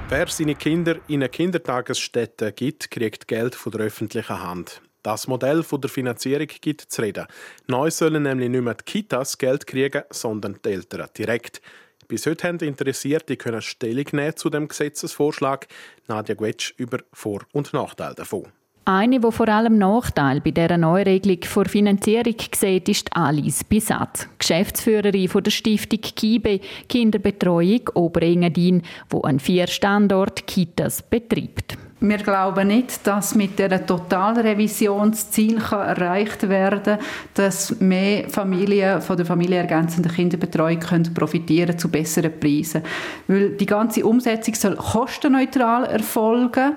Wer 0.09 0.29
seine 0.29 0.55
Kinder 0.55 1.01
in 1.09 1.17
eine 1.17 1.29
Kindertagesstätte 1.29 2.53
gibt, 2.53 2.93
kriegt 2.93 3.27
Geld 3.27 3.57
von 3.57 3.73
der 3.73 3.87
öffentlichen 3.87 4.41
Hand. 4.41 4.81
Das 5.03 5.27
Modell 5.27 5.65
von 5.65 5.81
der 5.81 5.91
Finanzierung 5.91 6.47
gibt 6.47 6.83
zu 6.83 7.03
reden. 7.03 7.27
Neu 7.67 7.91
sollen 7.91 8.23
nämlich 8.23 8.49
nicht 8.49 8.63
mehr 8.63 8.75
die 8.75 8.85
Kitas 8.85 9.37
Geld 9.37 9.67
kriegen, 9.67 10.05
sondern 10.11 10.61
die 10.65 10.69
Eltern 10.71 11.09
direkt. 11.19 11.61
Bis 12.07 12.25
heute 12.25 12.47
haben 12.47 12.59
Interessierte 12.61 13.37
können 13.37 13.61
Stellung 13.61 14.07
nehmen 14.13 14.37
zu 14.37 14.49
dem 14.49 14.69
Gesetzesvorschlag. 14.69 15.67
Nadja 16.07 16.37
Gwetsch 16.37 16.73
über 16.77 16.99
Vor- 17.13 17.45
und 17.53 17.73
Nachteile 17.73 18.15
davon. 18.15 18.47
Eine, 18.89 19.19
die 19.19 19.33
vor 19.33 19.49
allem 19.49 19.79
Nachteil 19.79 20.41
bei 20.41 20.53
dieser 20.53 20.79
Neuregelung 20.79 21.43
vor 21.43 21.65
Finanzierung 21.65 22.37
sieht, 22.55 22.89
ist 22.89 23.09
Alice 23.17 23.65
Bisat, 23.65 24.29
Geschäftsführerin 24.39 25.29
der 25.29 25.51
Stiftung 25.51 25.99
KIBE 26.01 26.61
Kinderbetreuung 26.89 27.81
Oberengadin, 27.95 28.83
wo 29.11 29.23
an 29.23 29.41
vier 29.41 29.67
Standort 29.67 30.47
Kitas 30.47 31.03
betreibt. 31.03 31.77
Wir 31.99 32.19
glauben 32.19 32.69
nicht, 32.69 33.05
dass 33.05 33.35
mit 33.35 33.59
der 33.59 33.85
Totalrevision 33.85 35.11
das 35.11 35.33
Ziel 35.33 35.61
erreicht 35.73 36.49
werden 36.49 36.99
kann, 36.99 36.99
dass 37.35 37.81
mehr 37.81 38.29
Familien 38.29 39.01
von 39.01 39.17
der 39.17 39.27
familienergänzenden 39.27 40.13
Kinderbetreuung 40.13 40.79
können 40.79 41.13
profitieren 41.13 41.77
zu 41.77 41.89
besseren 41.89 42.39
Preisen. 42.39 42.83
Weil 43.27 43.51
die 43.57 43.67
ganze 43.67 44.07
Umsetzung 44.07 44.55
soll 44.55 44.77
kostenneutral 44.77 45.87
erfolgen. 45.87 46.77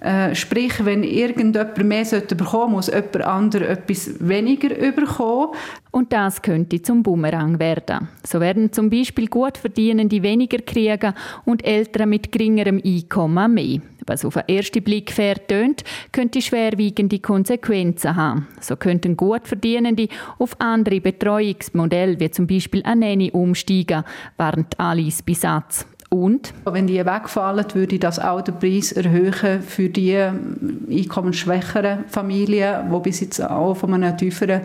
Äh, 0.00 0.34
sprich, 0.34 0.84
wenn 0.84 1.02
irgendjemand 1.02 1.82
mehr 1.84 2.04
sollte 2.04 2.36
bekommen, 2.36 2.72
muss 2.72 2.86
jemand 2.86 3.22
anderes 3.22 3.68
etwas 3.68 4.14
weniger 4.20 4.68
bekommen. 4.92 5.54
Und 5.90 6.12
das 6.12 6.42
könnte 6.42 6.80
zum 6.82 7.02
Bumerang 7.02 7.58
werden. 7.58 8.08
So 8.24 8.40
werden 8.40 8.72
zum 8.72 8.90
Beispiel 8.90 9.26
gut 9.26 9.58
Verdienende 9.58 10.22
weniger 10.22 10.58
kriegen 10.58 11.14
und 11.44 11.64
Eltern 11.64 12.10
mit 12.10 12.30
geringerem 12.30 12.80
Einkommen 12.84 13.54
mehr. 13.54 13.80
Was 14.06 14.24
auf 14.24 14.34
den 14.34 14.56
ersten 14.56 14.82
Blick 14.82 15.12
fair 15.12 15.34
tönt, 15.46 15.84
könnte 16.12 16.40
schwerwiegende 16.40 17.18
Konsequenzen 17.18 18.16
haben. 18.16 18.46
So 18.60 18.76
könnten 18.76 19.16
gut 19.16 19.46
Verdienende 19.46 20.08
auf 20.38 20.58
andere 20.60 21.00
Betreuungsmodelle, 21.00 22.18
wie 22.20 22.30
zum 22.30 22.46
Beispiel 22.46 22.82
eine 22.84 23.06
Nanny, 23.08 23.30
umsteigen, 23.30 24.04
warnt 24.36 24.78
Alice 24.78 25.22
Bisatz. 25.22 25.86
Und? 26.10 26.54
Wenn 26.64 26.86
die 26.86 27.04
wegfallen, 27.04 27.66
würde 27.74 27.98
das 27.98 28.18
auch 28.18 28.40
den 28.40 28.58
Preis 28.58 28.92
erhöhen 28.92 29.62
für 29.62 29.88
die 29.88 30.16
einkommensschwächeren 30.16 32.04
Familien, 32.08 32.90
die 32.90 33.00
bis 33.00 33.20
jetzt 33.20 33.40
auch 33.40 33.74
von 33.74 33.94
einem 33.94 34.16
tieferen 34.16 34.62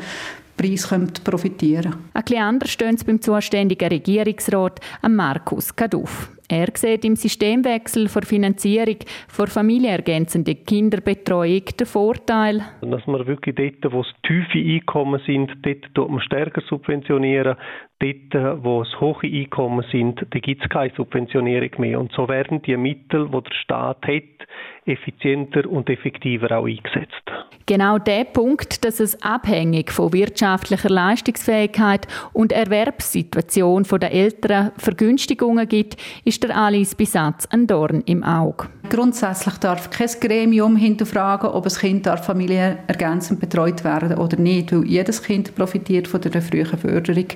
Preis 0.56 0.88
profitieren 1.24 1.92
können. 1.92 2.10
Ein 2.14 2.24
bisschen 2.24 2.44
anders 2.44 2.72
stehen 2.72 2.96
es 2.96 3.04
beim 3.04 3.22
zuständigen 3.22 3.90
Regierungsrat 3.90 4.80
Markus 5.08 5.76
Kaduff. 5.76 6.30
Er 6.54 6.68
sieht 6.76 7.04
im 7.04 7.16
Systemwechsel 7.16 8.08
für 8.08 8.22
Finanzierung 8.22 8.98
für 9.28 9.48
familienergänzende 9.48 10.54
Kinderbetreuung 10.54 11.64
den 11.80 11.88
Vorteil. 11.88 12.62
Dass 12.82 13.08
man 13.08 13.26
wirklich 13.26 13.56
dort, 13.56 13.92
wo 13.92 14.02
es 14.02 14.08
tiefe 14.22 14.60
Einkommen 14.60 15.20
sind, 15.26 15.52
dort 15.64 15.96
tut 15.96 16.12
man 16.12 16.22
stärker 16.22 16.62
subventionieren. 16.70 17.56
Dort, 18.00 18.64
wo 18.64 18.82
es 18.82 19.00
hohe 19.00 19.24
Einkommen 19.24 19.86
sind, 19.92 20.26
da 20.30 20.40
gibt 20.40 20.62
es 20.62 20.70
keine 20.70 20.94
Subventionierung 20.96 21.72
mehr. 21.78 22.00
Und 22.00 22.12
so 22.12 22.28
werden 22.28 22.62
die 22.62 22.76
Mittel, 22.76 23.30
die 23.30 23.42
der 23.42 23.54
Staat 23.54 24.06
hat, 24.06 24.48
effizienter 24.86 25.70
und 25.70 25.90
effektiver 25.90 26.52
auch 26.58 26.66
eingesetzt. 26.66 27.24
Genau 27.66 27.98
der 27.98 28.26
Punkt, 28.26 28.84
dass 28.84 29.00
es 29.00 29.22
abhängig 29.24 29.92
von 29.92 30.12
wirtschaftlicher 30.12 30.90
Leistungsfähigkeit 30.90 32.08
und 32.34 32.52
Erwerbssituation 32.52 33.84
der 33.84 34.12
Eltern 34.12 34.72
Vergünstigungen 34.78 35.68
gibt, 35.70 35.96
ist 36.26 36.43
der 36.44 36.58
Alice 36.58 36.94
Bisatz 36.94 37.46
ein 37.52 37.68
Dorn 37.68 38.02
im 38.02 38.22
Auge. 38.24 38.68
Grundsätzlich 38.90 39.56
darf 39.58 39.90
kein 39.90 40.10
Gremium 40.20 40.76
hinterfragen, 40.76 41.50
ob 41.50 41.66
ein 41.66 41.74
Kind 41.74 42.08
familienergänzend 42.08 43.40
betreut 43.40 43.84
werden 43.84 44.18
oder 44.18 44.38
nicht, 44.38 44.74
weil 44.74 44.86
jedes 44.86 45.24
Kind 45.24 45.56
profitiert 45.56 46.08
von 46.08 46.20
der 46.20 46.42
frühen 46.42 46.78
Förderung. 46.78 47.28
Die 47.28 47.36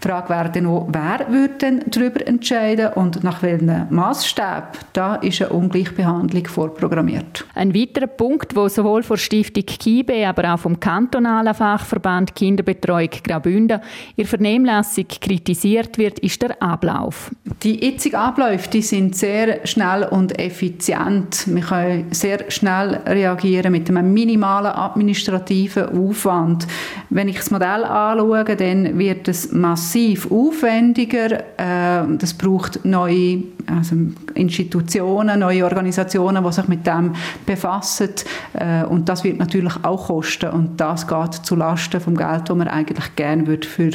Frage 0.00 0.28
wäre 0.28 0.50
dann 0.50 0.66
auch, 0.66 0.86
wer 0.90 1.26
würde 1.32 1.54
denn 1.54 1.84
darüber 1.88 2.26
entscheiden 2.26 2.92
und 2.94 3.24
nach 3.24 3.42
welchem 3.42 3.86
Maßstab? 3.88 4.78
Da 4.92 5.14
ist 5.16 5.40
eine 5.40 5.50
Ungleichbehandlung 5.50 6.46
vorprogrammiert. 6.46 7.46
Ein 7.54 7.74
weiterer 7.74 8.06
Punkt, 8.06 8.54
wo 8.54 8.68
sowohl 8.68 9.02
von 9.02 9.16
Stiftung 9.16 9.64
KIBE, 9.64 10.26
aber 10.26 10.54
auch 10.54 10.58
vom 10.58 10.78
kantonalen 10.78 11.54
Fachverband 11.54 12.34
Kinderbetreuung 12.34 13.10
Graubünden 13.24 13.80
in 14.16 14.26
Vernehmlassung 14.26 15.06
kritisiert 15.08 15.96
wird, 15.96 16.18
ist 16.18 16.42
der 16.42 16.62
Ablauf. 16.62 17.30
Die 17.62 17.82
jetzigen 17.82 18.16
Abläufe 18.16 18.68
die 18.68 18.82
sind 18.82 19.16
sehr 19.16 19.66
schnell 19.66 20.04
und 20.04 20.38
effizient. 20.38 20.81
Wir 20.88 21.62
können 21.62 22.06
sehr 22.10 22.50
schnell 22.50 23.00
reagieren 23.06 23.72
mit 23.72 23.88
einem 23.88 24.12
minimalen 24.12 24.72
administrativen 24.72 25.88
Aufwand. 25.98 26.66
Wenn 27.10 27.28
ich 27.28 27.36
das 27.36 27.50
Modell 27.50 27.84
anschaue, 27.84 28.44
dann 28.44 28.98
wird 28.98 29.28
es 29.28 29.52
massiv 29.52 30.30
aufwendiger. 30.30 31.40
Äh, 31.56 32.16
das 32.18 32.34
braucht 32.34 32.84
neue 32.84 33.44
also 33.66 33.96
Institutionen, 34.34 35.40
neue 35.40 35.64
Organisationen, 35.64 36.42
die 36.44 36.52
sich 36.52 36.68
mit 36.68 36.86
dem 36.86 37.12
befassen. 37.46 38.10
Äh, 38.54 38.84
und 38.84 39.08
das 39.08 39.24
wird 39.24 39.38
natürlich 39.38 39.74
auch 39.82 40.08
kosten. 40.08 40.50
Und 40.50 40.80
das 40.80 41.06
geht 41.06 41.34
zu 41.34 41.54
Lasten 41.54 42.00
vom 42.00 42.16
Geld, 42.16 42.48
das 42.48 42.56
man 42.56 42.68
eigentlich 42.68 43.16
gerne 43.16 43.58
für 43.62 43.90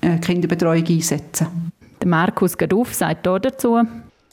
äh, 0.00 0.18
Kinderbetreuung 0.18 0.86
einsetzen 0.86 1.46
würde. 1.46 2.08
Markus 2.08 2.56
Gaduff 2.56 2.94
sagt 2.94 3.26
dazu. 3.26 3.80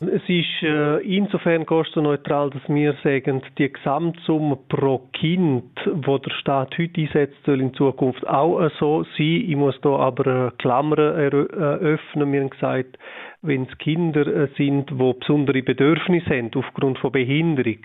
Es 0.03 0.24
ist 0.27 0.63
äh, 0.63 0.98
insofern 1.01 1.63
kostenneutral, 1.67 2.50
dass 2.50 2.67
wir 2.67 2.96
sagen, 3.03 3.43
die 3.60 3.72
Gesamtsumme 3.72 4.58
pro 4.67 4.98
Kind, 5.13 5.72
wo 5.86 6.17
der 6.17 6.31
Staat 6.31 6.75
heute 6.79 7.01
einsetzt, 7.01 7.38
soll 7.46 7.62
in 7.62 7.75
Zukunft 7.75 8.27
auch 8.27 8.67
so 8.79 9.03
sein. 9.03 9.46
Ich 9.48 9.55
muss 9.55 9.79
da 9.81 9.89
aber 9.89 10.25
eine 10.25 10.53
Klammer 10.58 10.98
äh, 10.98 11.29
öffnen. 11.29 12.34
Wir 12.34 12.41
haben 12.41 12.50
gesagt, 12.50 12.98
wenn 13.43 13.67
es 13.67 13.77
Kinder 13.77 14.25
äh, 14.25 14.48
sind, 14.58 14.89
die 14.89 15.13
besondere 15.20 15.62
Bedürfnisse 15.62 16.31
haben 16.31 16.50
aufgrund 16.55 16.98
von 16.98 17.12
Behinderung, 17.12 17.81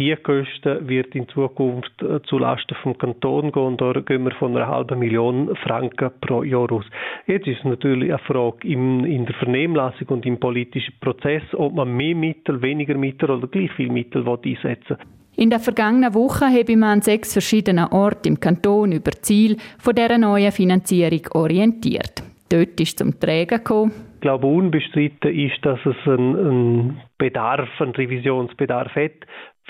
die 0.00 0.16
Kosten 0.16 0.88
wird 0.88 1.14
in 1.14 1.28
Zukunft 1.28 1.92
äh, 2.02 2.22
zulasten 2.22 2.76
vom 2.82 2.96
Kanton 2.96 3.52
gehen. 3.52 3.76
Da 3.76 3.92
gehen 3.92 4.24
wir 4.24 4.32
von 4.32 4.56
einer 4.56 4.66
halben 4.66 4.98
Million 4.98 5.54
Franken 5.56 6.10
pro 6.22 6.42
Jahr 6.42 6.72
aus. 6.72 6.86
Jetzt 7.26 7.46
ist 7.46 7.64
natürlich 7.66 8.10
eine 8.10 8.18
Frage 8.20 8.66
in 8.66 9.26
der 9.26 9.34
Vernehmlassung 9.34 10.08
und 10.08 10.24
im 10.24 10.40
politischen 10.40 10.94
Prozess, 11.00 11.42
ob 11.52 11.74
man 11.74 11.94
mehr 11.94 12.16
Mittel, 12.16 12.62
weniger 12.62 12.96
Mittel 12.96 13.30
oder 13.30 13.46
gleich 13.46 13.70
viel 13.72 13.90
Mittel 13.90 14.26
einsetzen 14.26 14.96
will. 14.96 15.06
In 15.36 15.50
der 15.50 15.60
vergangenen 15.60 16.14
Woche 16.14 16.46
habe 16.46 16.76
man 16.76 16.90
an 16.90 17.02
sechs 17.02 17.34
verschiedenen 17.34 17.88
Orten 17.92 18.28
im 18.28 18.40
Kanton 18.40 18.92
über 18.92 19.12
Ziel 19.20 19.58
von 19.78 19.94
dieser 19.94 20.18
neuen 20.18 20.50
Finanzierung 20.50 21.26
orientiert. 21.32 22.22
Dort 22.50 22.80
ist 22.80 22.98
zum 22.98 23.20
Trägen 23.20 23.58
gekommen. 23.58 23.92
Ich 24.14 24.20
glaube, 24.22 24.46
unbestritten 24.46 25.32
ist, 25.34 25.64
dass 25.64 25.78
es 25.86 25.96
einen 26.06 27.00
Bedarf, 27.16 27.68
einen 27.78 27.92
Revisionsbedarf 27.92 28.94
hat. 28.94 29.12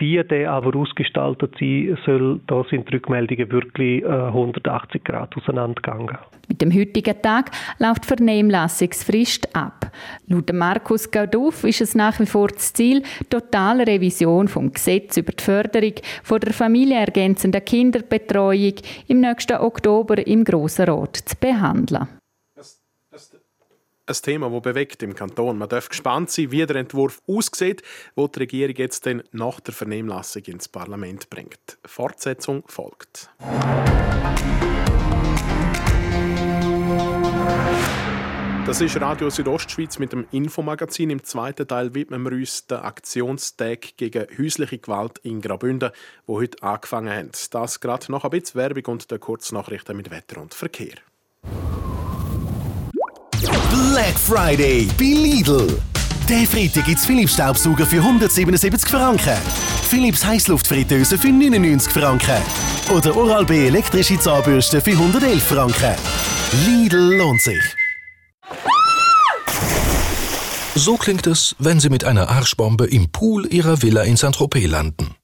Wie 0.01 0.23
der 0.25 0.51
aber 0.51 0.75
ausgestaltet 0.79 1.57
sein 1.61 1.99
soll, 2.07 2.41
da 2.47 2.65
sind 2.71 2.89
die 2.89 2.95
Rückmeldungen 2.95 3.53
wirklich 3.53 4.03
180 4.03 4.95
äh, 4.95 4.99
Grad 5.05 5.37
auseinandergegangen. 5.37 6.17
Mit 6.49 6.63
dem 6.63 6.75
heutigen 6.75 7.21
Tag 7.21 7.51
läuft 7.79 8.05
die 8.05 8.09
Vernehmlassungsfrist 8.09 9.55
ab. 9.55 9.93
Laut 10.27 10.51
Markus 10.55 11.11
Gauduff 11.11 11.65
ist 11.65 11.83
es 11.83 11.95
nach 11.95 12.19
wie 12.19 12.25
vor 12.25 12.49
das 12.49 12.73
Ziel, 12.73 13.03
totale 13.29 13.87
Revision 13.87 14.49
vom 14.49 14.73
Gesetz 14.73 15.19
über 15.19 15.33
die 15.33 15.45
Förderung 15.45 15.93
von 16.23 16.41
der 16.41 16.55
familienergänzenden 16.55 17.63
Kinderbetreuung 17.63 18.75
im 19.07 19.21
nächsten 19.21 19.59
Oktober 19.59 20.27
im 20.27 20.45
Grossen 20.45 20.87
Rat 20.87 21.17
zu 21.17 21.37
behandeln 21.39 22.09
ein 24.11 24.23
Thema, 24.23 24.51
das 24.51 24.63
bewegt 24.63 25.03
im 25.03 25.15
Kanton. 25.15 25.59
Man 25.59 25.69
darf 25.69 25.89
gespannt 25.89 26.31
sein, 26.31 26.51
wie 26.51 26.67
der 26.67 26.77
Entwurf 26.77 27.23
aussieht, 27.27 27.83
wo 28.17 28.27
die 28.27 28.41
Regierung 28.41 28.75
jetzt 28.77 29.07
dann 29.07 29.23
nach 29.31 29.61
der 29.61 29.73
Vernehmlassung 29.73 30.43
ins 30.45 30.69
Parlament 30.69 31.31
bringt. 31.31 31.79
Fortsetzung 31.85 32.65
folgt. 32.67 33.31
Das 38.67 38.81
ist 38.81 39.01
Radio 39.01 39.31
Südostschweiz 39.31 39.99
mit 39.99 40.13
dem 40.13 40.27
Infomagazin. 40.31 41.11
Im 41.11 41.25
zweiten 41.25 41.67
Teil 41.67 41.95
widmen 41.95 42.23
wir 42.23 42.33
uns 42.33 42.67
den 42.67 42.79
Aktionstag 42.79 43.97
gegen 43.97 44.27
häusliche 44.39 44.79
Gewalt 44.79 45.19
in 45.23 45.41
Graubünden, 45.41 45.91
wo 46.27 46.41
heute 46.41 46.63
angefangen 46.63 47.13
haben. 47.13 47.31
Das 47.51 47.81
gerade 47.81 48.13
noch 48.13 48.25
ein 48.25 48.31
bisschen 48.31 48.61
Werbung 48.61 48.87
und 48.87 49.11
der 49.11 49.19
Kurznachrichten 49.19 49.97
mit 49.97 50.11
Wetter 50.11 50.41
und 50.41 50.55
Verkehr. 50.55 50.97
Black 53.71 54.19
Friday 54.19 54.89
bei 54.99 55.05
Lidl. 55.05 55.81
Der 56.29 56.47
Freitag 56.47 56.87
gibt 56.87 56.99
es 56.99 57.07
Philips 57.07 57.35
Staubsauger 57.35 57.87
für 57.87 57.99
177 57.99 58.89
Franken. 58.89 59.37
Philips 59.89 60.25
Heißluftfritteuse 60.25 61.17
für 61.17 61.29
99 61.29 61.93
Franken. 61.93 62.43
Oder 62.93 63.17
Oral-B 63.17 63.69
elektrische 63.69 64.19
Zahnbürste 64.19 64.81
für 64.81 64.93
111 64.93 65.43
Franken. 65.43 65.95
Lidl 66.67 67.17
lohnt 67.17 67.41
sich. 67.41 67.63
So 70.75 70.97
klingt 70.97 71.27
es, 71.27 71.55
wenn 71.59 71.79
Sie 71.79 71.91
mit 71.91 72.05
einer 72.05 72.29
Arschbombe 72.29 72.87
im 72.87 73.11
Pool 73.11 73.47
Ihrer 73.53 73.83
Villa 73.83 74.03
in 74.03 74.17
Saint-Tropez 74.17 74.69
landen. 74.69 75.15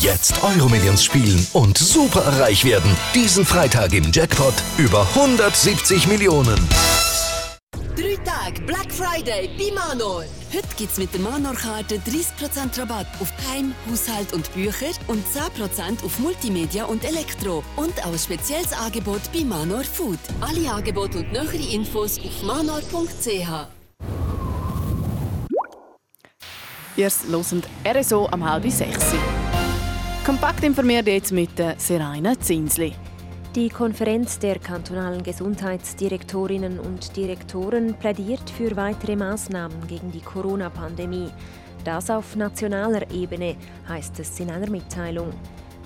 Jetzt 0.00 0.42
Euromillions 0.42 1.02
spielen 1.04 1.46
und 1.52 1.78
super 1.78 2.20
reich 2.38 2.64
werden. 2.64 2.90
Diesen 3.14 3.44
Freitag 3.44 3.92
im 3.94 4.12
Jackpot 4.12 4.54
über 4.76 5.06
170 5.14 6.06
Millionen. 6.06 6.58
Tag 8.48 8.66
Black 8.66 8.90
Friday 8.90 9.50
bei 9.58 9.74
Manor. 9.74 10.24
Heute 10.54 10.68
gibt 10.78 10.92
es 10.92 10.98
mit 10.98 11.12
der 11.12 11.20
Manor-Karte 11.20 11.96
30% 11.96 12.80
Rabatt 12.80 13.06
auf 13.20 13.30
Heim, 13.46 13.74
Haushalt 13.90 14.32
und 14.32 14.50
Bücher 14.54 14.86
und 15.06 15.22
10% 15.26 16.02
auf 16.02 16.18
Multimedia 16.18 16.86
und 16.86 17.04
Elektro. 17.04 17.62
Und 17.76 18.02
auch 18.06 18.12
ein 18.12 18.18
spezielles 18.18 18.72
Angebot 18.72 19.20
bei 19.34 19.44
Manor 19.44 19.84
Food. 19.84 20.18
Alle 20.40 20.70
Angebote 20.70 21.18
und 21.18 21.30
nähere 21.30 21.56
Infos 21.56 22.18
auf 22.18 22.42
manor.ch. 22.42 23.28
Ihr 26.96 27.10
hört 27.30 27.96
RSO 27.96 28.28
am 28.30 28.50
halb 28.50 28.70
sechs. 28.70 29.12
Kompakt 30.24 30.64
informiert 30.64 31.06
jetzt 31.06 31.32
mit 31.32 31.50
Seraina 31.76 32.40
Zinsli. 32.40 32.94
Die 33.58 33.70
Konferenz 33.70 34.38
der 34.38 34.60
kantonalen 34.60 35.24
Gesundheitsdirektorinnen 35.24 36.78
und 36.78 37.16
Direktoren 37.16 37.92
plädiert 37.94 38.48
für 38.48 38.76
weitere 38.76 39.16
Maßnahmen 39.16 39.88
gegen 39.88 40.12
die 40.12 40.20
Corona-Pandemie. 40.20 41.28
Das 41.82 42.08
auf 42.08 42.36
nationaler 42.36 43.10
Ebene, 43.10 43.56
heißt 43.88 44.20
es 44.20 44.38
in 44.38 44.52
einer 44.52 44.70
Mitteilung. 44.70 45.32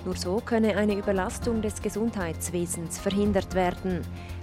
Nur 0.05 0.15
so 0.15 0.39
könne 0.45 0.77
eine 0.77 0.93
Überlastung 0.93 1.63
des 1.63 1.81
Gesundheitswesens 1.81 2.99
verhindert 2.99 3.55
werden. 3.55 4.01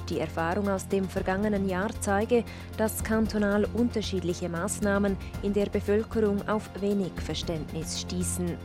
Die 0.08 0.18
Erfahrung 0.18 0.68
aus 0.68 0.88
dem 0.88 1.08
vergangenen 1.08 1.68
Jahr 1.68 1.90
zeige, 2.00 2.42
dass 2.78 3.04
kantonal 3.04 3.64
unterschiedliche 3.74 4.48
Maßnahmen 4.48 5.16
in 5.44 5.52
der 5.52 5.66
Bevölkerung 5.66 6.48
auf 6.48 6.68
wenig 6.80 7.12
Verständnis 7.24 8.00
stießen. 8.00 8.56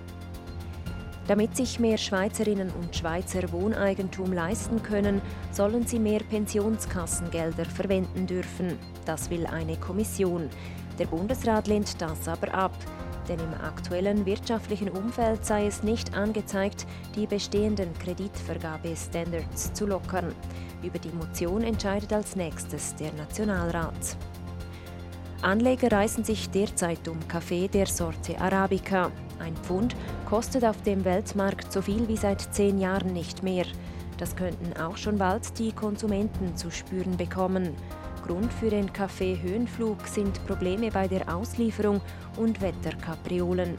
Damit 1.28 1.58
sich 1.58 1.80
mehr 1.80 1.98
Schweizerinnen 1.98 2.70
und 2.70 2.96
Schweizer 2.96 3.52
Wohneigentum 3.52 4.32
leisten 4.32 4.84
können, 4.84 5.22
sollen 5.52 5.88
sie 5.88 5.98
mehr 5.98 6.20
Pensionskassengelder 6.20 7.66
verwenden 7.66 8.28
dürfen. 8.28 8.78
Das 9.06 9.30
will 9.32 9.48
eine 9.48 9.76
Kommission. 9.78 10.50
Der 11.00 11.08
Bundesrat 11.08 11.68
lehnt 11.68 12.00
das 12.00 12.28
aber 12.28 12.54
ab. 12.54 12.74
Denn 13.28 13.40
im 13.40 13.54
aktuellen 13.56 14.24
wirtschaftlichen 14.28 14.90
Umfeld 14.90 15.44
sei 15.44 15.66
es 15.66 15.82
nicht 15.82 16.16
angezeigt, 16.16 16.86
die 17.16 17.26
bestehenden 17.26 17.92
Kreditvergabestandards 17.98 19.74
zu 19.74 19.88
lockern. 19.88 20.32
Über 20.84 21.00
die 21.00 21.10
Motion 21.10 21.64
entscheidet 21.64 22.14
als 22.14 22.36
nächstes 22.36 22.94
der 22.96 23.12
Nationalrat. 23.14 24.16
Anleger 25.42 25.92
reißen 25.92 26.24
sich 26.24 26.50
derzeit 26.50 27.08
um 27.08 27.20
Kaffee 27.28 27.68
der 27.68 27.86
Sorte 27.86 28.40
Arabica. 28.40 29.12
Ein 29.40 29.56
Pfund 29.58 29.96
kostet 30.28 30.64
auf 30.64 30.82
dem 30.84 31.06
Weltmarkt 31.06 31.72
so 31.72 31.82
viel 31.82 32.08
wie 32.08 32.18
seit 32.18 32.42
zehn 32.54 32.80
Jahren 32.80 33.14
nicht 33.14 33.44
mehr. 33.44 33.66
Das 34.18 34.36
könnten 34.36 34.80
auch 34.80 34.98
schon 34.98 35.18
bald 35.18 35.60
die 35.60 35.72
Konsumenten 35.72 36.56
zu 36.56 36.72
spüren 36.72 37.18
bekommen. 37.18 37.76
Grund 38.26 38.52
für 38.54 38.70
den 38.70 38.92
Kaffee-Höhenflug 38.92 40.08
sind 40.08 40.44
Probleme 40.48 40.90
bei 40.90 41.08
der 41.08 41.36
Auslieferung 41.36 42.02
und 42.38 42.60
Wetterkapriolen. 42.62 43.78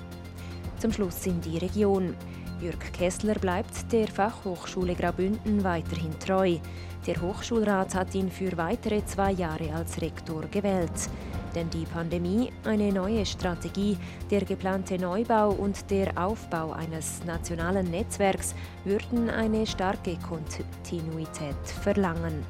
Zum 0.78 0.92
Schluss 0.92 1.26
in 1.26 1.40
die 1.40 1.58
Region. 1.58 2.14
Jörg 2.60 2.92
Kessler 2.92 3.34
bleibt 3.34 3.92
der 3.92 4.08
Fachhochschule 4.08 4.94
Graubünden 4.94 5.62
weiterhin 5.62 6.18
treu. 6.18 6.58
Der 7.06 7.20
Hochschulrat 7.20 7.94
hat 7.94 8.14
ihn 8.14 8.30
für 8.30 8.56
weitere 8.56 9.04
zwei 9.04 9.32
Jahre 9.32 9.72
als 9.74 10.00
Rektor 10.00 10.42
gewählt 10.50 11.10
denn 11.56 11.70
die 11.70 11.86
Pandemie, 11.86 12.52
eine 12.64 12.92
neue 12.92 13.24
Strategie, 13.24 13.96
der 14.30 14.44
geplante 14.44 14.98
Neubau 14.98 15.50
und 15.50 15.90
der 15.90 16.16
Aufbau 16.16 16.72
eines 16.72 17.24
nationalen 17.24 17.90
Netzwerks 17.90 18.54
würden 18.84 19.30
eine 19.30 19.66
starke 19.66 20.16
Kontinuität 20.18 21.56
verlangen. 21.82 22.44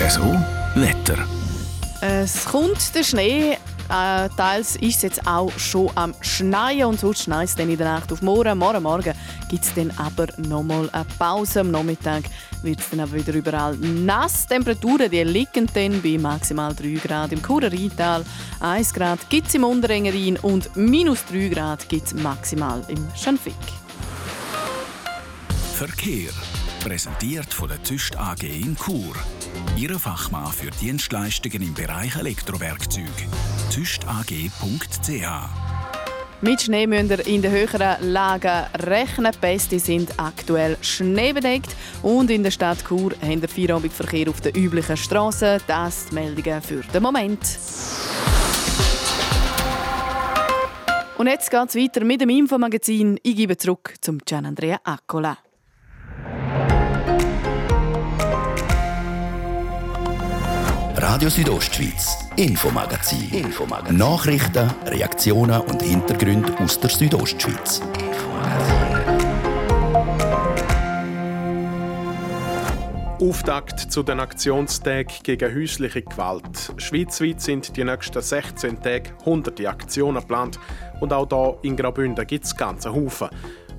RSO 0.00 0.36
Wetter. 0.76 1.18
Es 2.00 2.44
kommt 2.44 2.94
der 2.94 3.02
Schnee 3.02 3.58
äh, 3.90 4.28
teils 4.36 4.76
ist 4.76 4.96
es 4.96 5.02
jetzt 5.02 5.26
auch 5.26 5.50
schon 5.58 5.90
am 5.94 6.14
Schneien 6.20 6.86
und 6.86 7.00
sonst 7.00 7.22
schneit 7.22 7.48
es 7.48 7.54
dann 7.54 7.70
in 7.70 7.78
der 7.78 7.94
Nacht 7.94 8.12
auf 8.12 8.22
morgen. 8.22 8.58
Morgen 8.58 8.82
Morgen 8.82 9.14
gibt 9.48 9.64
es 9.64 9.74
dann 9.74 9.90
aber 9.96 10.26
nochmal 10.36 10.90
eine 10.92 11.06
Pause. 11.18 11.60
Am 11.60 11.70
Nachmittag 11.70 12.24
wird 12.62 12.80
es 12.80 12.90
dann 12.90 13.00
aber 13.00 13.14
wieder 13.14 13.32
überall 13.32 13.76
nass. 13.76 14.46
Temperaturen 14.46 15.10
die 15.10 15.22
liegen 15.22 15.66
dann 15.72 16.02
bei 16.02 16.18
maximal 16.18 16.74
3 16.74 17.00
Grad 17.02 17.32
im 17.32 17.42
Churer 17.42 17.72
Rheintal, 17.72 18.24
1 18.60 18.92
Grad 18.92 19.28
gibt 19.30 19.48
es 19.48 19.54
im 19.54 19.64
Unterengerin 19.64 20.36
und 20.38 20.74
minus 20.76 21.24
3 21.26 21.48
Grad 21.48 21.88
gibt 21.88 22.08
es 22.08 22.14
maximal 22.14 22.82
im 22.88 23.06
Schanfig. 23.16 23.54
Verkehr 25.74 26.32
präsentiert 26.80 27.54
von 27.54 27.68
der 27.68 27.82
Tüst 27.82 28.16
AG 28.16 28.42
in 28.42 28.76
Chur. 28.76 29.14
Ihre 29.76 29.98
Fachmann 29.98 30.52
für 30.52 30.70
Dienstleistungen 30.70 31.62
im 31.62 31.74
Bereich 31.74 32.16
Elektrowerkzeug. 32.16 33.04
tüstag.ch 33.72 35.24
mit 36.40 36.62
Schnee 36.62 36.86
müsst 36.86 37.10
ihr 37.10 37.26
in 37.26 37.42
den 37.42 37.50
höheren 37.50 38.12
Lagen 38.12 38.66
rechnen. 38.74 39.32
Die 39.32 39.38
Beste 39.38 39.80
sind 39.80 40.20
aktuell 40.20 40.76
schneebedeckt. 40.82 41.74
Und 42.02 42.30
in 42.30 42.44
der 42.44 42.52
Stadt 42.52 42.78
Chur 42.86 43.10
haben 43.20 43.42
wir 43.42 43.48
Feierabendverkehr 43.48 44.28
auf 44.28 44.40
den 44.40 44.54
üblichen 44.54 44.96
Strassen. 44.96 45.60
Das 45.66 46.06
die 46.06 46.14
Meldungen 46.14 46.62
für 46.62 46.82
den 46.94 47.02
Moment. 47.02 47.40
Und 51.18 51.26
jetzt 51.26 51.50
geht 51.50 51.68
es 51.68 51.74
weiter 51.74 52.04
mit 52.04 52.20
dem 52.20 52.30
Infomagazin. 52.30 53.18
Ich 53.24 53.34
gebe 53.34 53.56
zurück 53.56 53.94
zum 54.00 54.18
Gian 54.24 54.46
Andrea 54.46 54.78
Accola. 54.84 55.38
Radio 61.10 61.30
Südostschweiz, 61.30 62.18
Infomagazin. 62.36 63.30
Infomagazin. 63.32 63.96
Nachrichten, 63.96 64.70
Reaktionen 64.84 65.58
und 65.62 65.80
Hintergründe 65.80 66.54
aus 66.58 66.78
der 66.78 66.90
Südostschweiz. 66.90 67.80
Auftakt 73.22 73.90
zu 73.90 74.02
den 74.02 74.20
Aktionstagen 74.20 75.14
gegen 75.22 75.54
häusliche 75.54 76.02
Gewalt. 76.02 76.74
Schweizweit 76.76 77.40
sind 77.40 77.74
die 77.74 77.84
nächsten 77.84 78.20
16 78.20 78.82
Tage 78.82 79.12
hunderte 79.24 79.66
Aktionen 79.66 80.20
geplant 80.20 80.60
und 81.00 81.14
auch 81.14 81.26
hier 81.30 81.70
in 81.70 81.76
Graubünden 81.78 82.26
gibt 82.26 82.44
es 82.44 82.54
ganze 82.54 82.92
Haufen. 82.92 83.30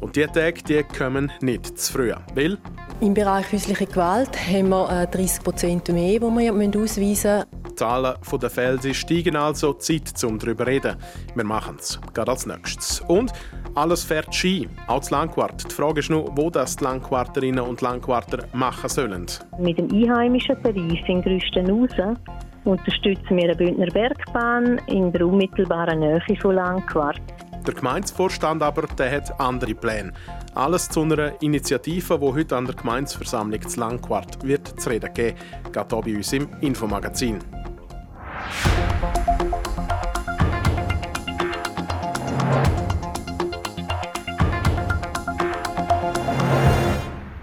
Und 0.02 0.16
diese 0.16 0.28
Tage 0.28 0.62
die 0.64 0.84
kommen 0.84 1.32
nicht 1.42 1.78
zu 1.78 1.94
früh. 1.94 2.14
Weil 2.36 2.58
Im 3.02 3.14
Bereich 3.14 3.52
häusliche 3.52 3.86
Gewalt 3.86 4.32
haben 4.48 4.70
wir 4.70 5.08
30 5.08 5.40
äh, 5.40 5.44
Prozent 5.44 5.88
mehr, 5.90 6.20
die 6.20 6.22
wir 6.22 6.54
ausweisen 6.54 7.10
müssen. 7.10 7.44
Die 7.70 7.76
Zahlen 7.76 8.16
der 8.42 8.50
Fälle 8.50 8.94
steigen 8.94 9.36
also. 9.36 9.74
Zeit, 9.74 10.24
um 10.24 10.38
darüber 10.38 10.66
zu 10.66 10.70
reden. 10.72 10.96
Wir 11.36 11.44
machen 11.44 11.78
es. 11.80 12.00
Gerade 12.14 12.32
als 12.32 12.46
nächstes. 12.46 13.02
Und 13.08 13.32
alles 13.76 14.04
fährt 14.04 14.34
Ski, 14.34 14.68
auch 14.88 15.00
das 15.00 15.12
Langquart. 15.12 15.70
Die 15.70 15.74
Frage 15.74 16.00
ist 16.00 16.10
nur, 16.10 16.30
wo 16.36 16.50
das 16.50 16.76
die 16.76 16.84
Langquarterinnen 16.84 17.64
und 17.64 17.82
Langquarter 17.82 18.46
machen 18.54 18.90
sollen. 18.90 19.28
Mit 19.60 19.78
dem 19.78 19.90
einheimischen 19.92 20.62
Tarif 20.62 21.00
in 21.08 21.22
Grüstenhausen 21.22 22.18
unterstützen 22.66 23.38
wir 23.38 23.46
eine 23.46 23.56
Bündner 23.56 23.88
Bergbahn 23.88 24.82
in 24.88 25.12
der 25.12 25.26
unmittelbaren 25.26 26.00
Nähe 26.00 26.22
von 26.42 26.56
Langquart. 26.56 27.22
Der 27.66 27.74
Gemeindevorstand 27.74 28.64
aber 28.64 28.88
der 28.88 29.12
hat 29.12 29.40
andere 29.40 29.76
Pläne. 29.76 30.14
Alles 30.56 30.90
zu 30.90 31.02
einer 31.02 31.42
Initiative, 31.42 32.18
die 32.18 32.26
heute 32.26 32.58
an 32.58 32.66
der 32.66 32.76
Gemeindeversammlung 32.76 33.62
zu 33.68 33.80
Langquart 33.80 34.44
wird 34.44 34.80
zu 34.80 34.90
reden 34.90 35.14
geben. 35.14 35.38
Geht 35.72 35.92
hier 35.92 36.02
bei 36.02 36.16
uns 36.16 36.34
im 36.34 36.50
Infomagazin. 36.62 37.40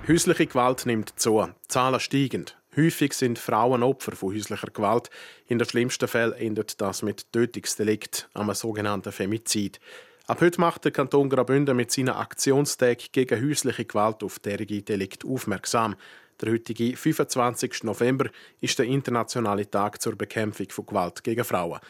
Häusliche 0.08 0.46
Gewalt 0.46 0.86
nimmt 0.86 1.18
zu, 1.18 1.48
Zahlen 1.66 2.00
steigen. 2.00 2.46
Häufig 2.76 3.14
sind 3.14 3.38
Frauen 3.38 3.82
Opfer 3.82 4.12
von 4.12 4.34
häuslicher 4.34 4.70
Gewalt. 4.70 5.08
In 5.48 5.58
den 5.58 5.66
schlimmsten 5.66 6.08
Fällen 6.08 6.34
endet 6.34 6.80
das 6.80 7.02
mit 7.02 7.32
Tötungsdelikt, 7.32 8.28
einem 8.34 8.54
sogenannten 8.54 9.12
Femizid. 9.12 9.80
Ab 10.26 10.42
heute 10.42 10.60
macht 10.60 10.84
der 10.84 10.92
Kanton 10.92 11.30
Graubünden 11.30 11.76
mit 11.76 11.90
seinen 11.90 12.10
Aktionstag 12.10 13.12
gegen 13.12 13.40
häusliche 13.40 13.84
Gewalt 13.86 14.22
auf 14.22 14.40
derige 14.40 14.82
Delikt 14.82 15.24
aufmerksam. 15.24 15.94
Der 16.40 16.52
heutige 16.52 16.96
25. 16.96 17.84
November 17.84 18.28
ist 18.60 18.78
der 18.78 18.86
internationale 18.86 19.70
Tag 19.70 20.02
zur 20.02 20.16
Bekämpfung 20.16 20.68
von 20.68 20.84
Gewalt 20.84 21.24
gegen 21.24 21.44
Frauen. 21.44 21.80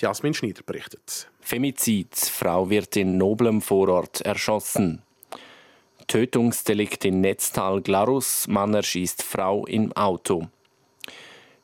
Jasmin 0.00 0.34
Schneider 0.34 0.62
berichtet. 0.64 1.28
Femizid. 1.40 2.16
Frau 2.16 2.68
wird 2.68 2.96
in 2.96 3.16
noblem 3.16 3.60
Vorort 3.60 4.22
erschossen. 4.22 5.02
Tötungsdelikt 6.12 7.06
in 7.06 7.22
Netztal 7.22 7.80
Glarus, 7.80 8.46
Mann 8.46 8.74
erschießt 8.74 9.22
Frau 9.22 9.64
im 9.64 9.92
Auto. 9.94 10.48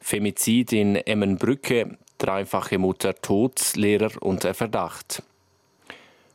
Femizid 0.00 0.72
in 0.72 0.96
Emmenbrücke, 0.96 1.98
dreifache 2.16 2.78
Mutter 2.78 3.14
tot, 3.14 3.76
Lehrer 3.76 4.12
unter 4.22 4.54
Verdacht. 4.54 5.22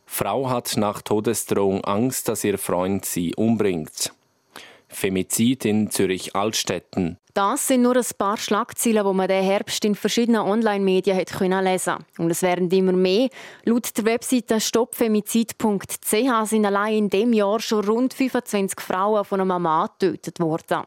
Frau 0.06 0.48
hat 0.48 0.78
nach 0.78 1.02
Todesdrohung 1.02 1.84
Angst, 1.86 2.28
dass 2.28 2.44
ihr 2.44 2.60
Freund 2.60 3.04
sie 3.04 3.34
umbringt. 3.34 4.14
Femizid 5.04 5.66
in 5.66 5.92
Zürich-Altstetten. 5.92 7.18
Das 7.34 7.68
sind 7.68 7.82
nur 7.82 7.98
ein 7.98 8.06
paar 8.18 8.38
Schlagzeilen, 8.38 9.06
die 9.06 9.14
man 9.14 9.28
den 9.28 9.44
Herbst 9.44 9.84
in 9.84 9.96
verschiedenen 9.96 10.40
Online-Medien 10.40 11.18
lesen 11.18 11.38
konnte. 11.38 12.06
Und 12.20 12.32
es 12.32 12.42
werden 12.42 12.72
immer 12.72 12.94
mehr. 12.94 13.28
Laut 13.66 13.98
der 13.98 14.06
Webseite 14.06 14.62
stoppfemizid.ch 14.62 16.46
sind 16.46 16.66
allein 16.66 16.94
in 16.94 17.10
diesem 17.10 17.34
Jahr 17.34 17.60
schon 17.60 17.84
rund 17.84 18.14
25 18.14 18.80
Frauen 18.80 19.26
von 19.26 19.42
einem 19.42 19.62
Mann 19.62 19.90
getötet 20.00 20.40
worden. 20.40 20.84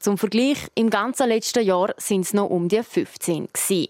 Zum 0.00 0.18
Vergleich, 0.18 0.58
im 0.74 0.90
ganzen 0.90 1.28
letzten 1.28 1.64
Jahr 1.64 1.94
sind 1.98 2.22
es 2.22 2.34
noch 2.34 2.50
um 2.50 2.66
die 2.66 2.82
15 2.82 3.46
gewesen. 3.52 3.86